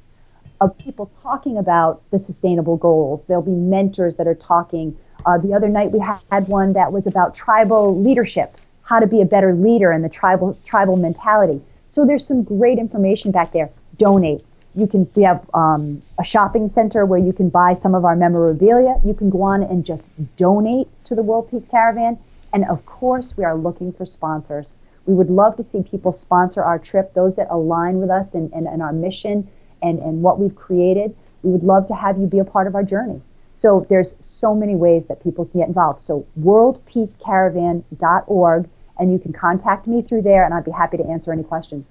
[0.60, 3.24] of people talking about the sustainable goals.
[3.26, 4.96] There'll be mentors that are talking.
[5.26, 9.20] Uh, the other night we had one that was about tribal leadership, how to be
[9.20, 11.60] a better leader and the tribal tribal mentality.
[11.88, 13.70] So there's some great information back there.
[13.98, 14.44] Donate.
[14.74, 15.08] You can.
[15.14, 18.96] We have um, a shopping center where you can buy some of our memorabilia.
[19.04, 22.18] You can go on and just donate to the World Peace Caravan
[22.54, 24.74] and of course, we are looking for sponsors.
[25.06, 28.52] We would love to see people sponsor our trip, those that align with us and,
[28.52, 29.50] and, our mission
[29.82, 31.16] and, and what we've created.
[31.42, 33.20] We would love to have you be a part of our journey.
[33.54, 36.00] So there's so many ways that people can get involved.
[36.00, 41.32] So worldpeacecaravan.org, and you can contact me through there, and I'd be happy to answer
[41.32, 41.88] any questions.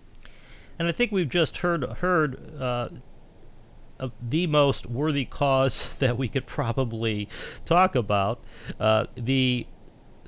[0.80, 2.88] And I think we've just heard heard uh,
[4.22, 7.28] the most worthy cause that we could probably
[7.66, 8.43] talk about.
[8.80, 9.68] Uh, the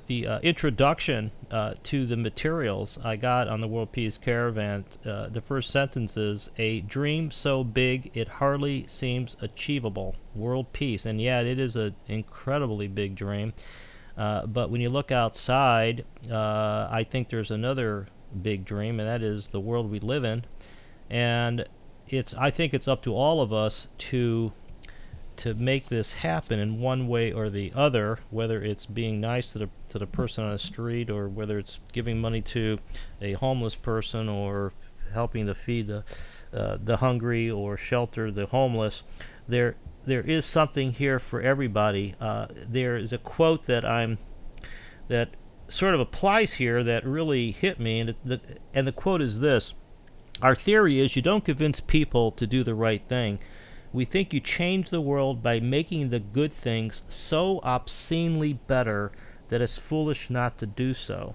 [0.07, 5.27] the uh, introduction uh, to the materials I got on the World Peace Caravan, uh,
[5.29, 10.15] the first sentence is A dream so big it hardly seems achievable.
[10.33, 11.05] World peace.
[11.05, 13.53] And yet it is an incredibly big dream.
[14.17, 18.07] Uh, but when you look outside, uh, I think there's another
[18.41, 20.45] big dream, and that is the world we live in.
[21.09, 21.65] And
[22.07, 24.53] it's I think it's up to all of us to
[25.37, 29.59] to make this happen in one way or the other, whether it's being nice to
[29.59, 32.79] the to the person on the street or whether it's giving money to
[33.21, 34.73] a homeless person or
[35.13, 36.03] helping to feed the
[36.53, 39.03] uh, the hungry or shelter the homeless,
[39.47, 39.75] there
[40.05, 42.15] there is something here for everybody.
[42.19, 44.17] Uh, there is a quote that I'm
[45.07, 45.29] that
[45.67, 48.39] sort of applies here that really hit me, and the,
[48.73, 49.75] and the quote is this:
[50.41, 53.39] Our theory is you don't convince people to do the right thing
[53.95, 59.11] we think you change the world by making the good things so obscenely better
[59.47, 61.33] that it's foolish not to do so.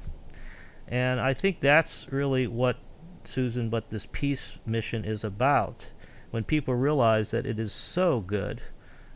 [0.87, 2.77] And I think that's really what,
[3.25, 5.89] Susan, what this peace mission is about.
[6.31, 8.61] When people realize that it is so good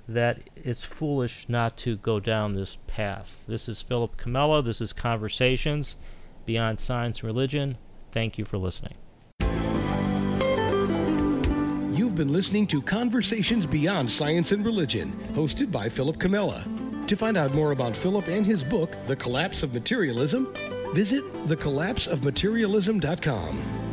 [0.09, 3.45] that it's foolish not to go down this path.
[3.47, 4.65] This is Philip Comella.
[4.65, 5.97] This is Conversations
[6.47, 7.79] Beyond Science and Religion.
[8.11, 8.95] Thank you for listening.
[12.15, 16.63] You've been listening to Conversations Beyond Science and Religion, hosted by Philip Comella.
[17.09, 20.55] To find out more about Philip and his book, The Collapse of Materialism,
[20.93, 23.84] visit thecollapseofmaterialism.com.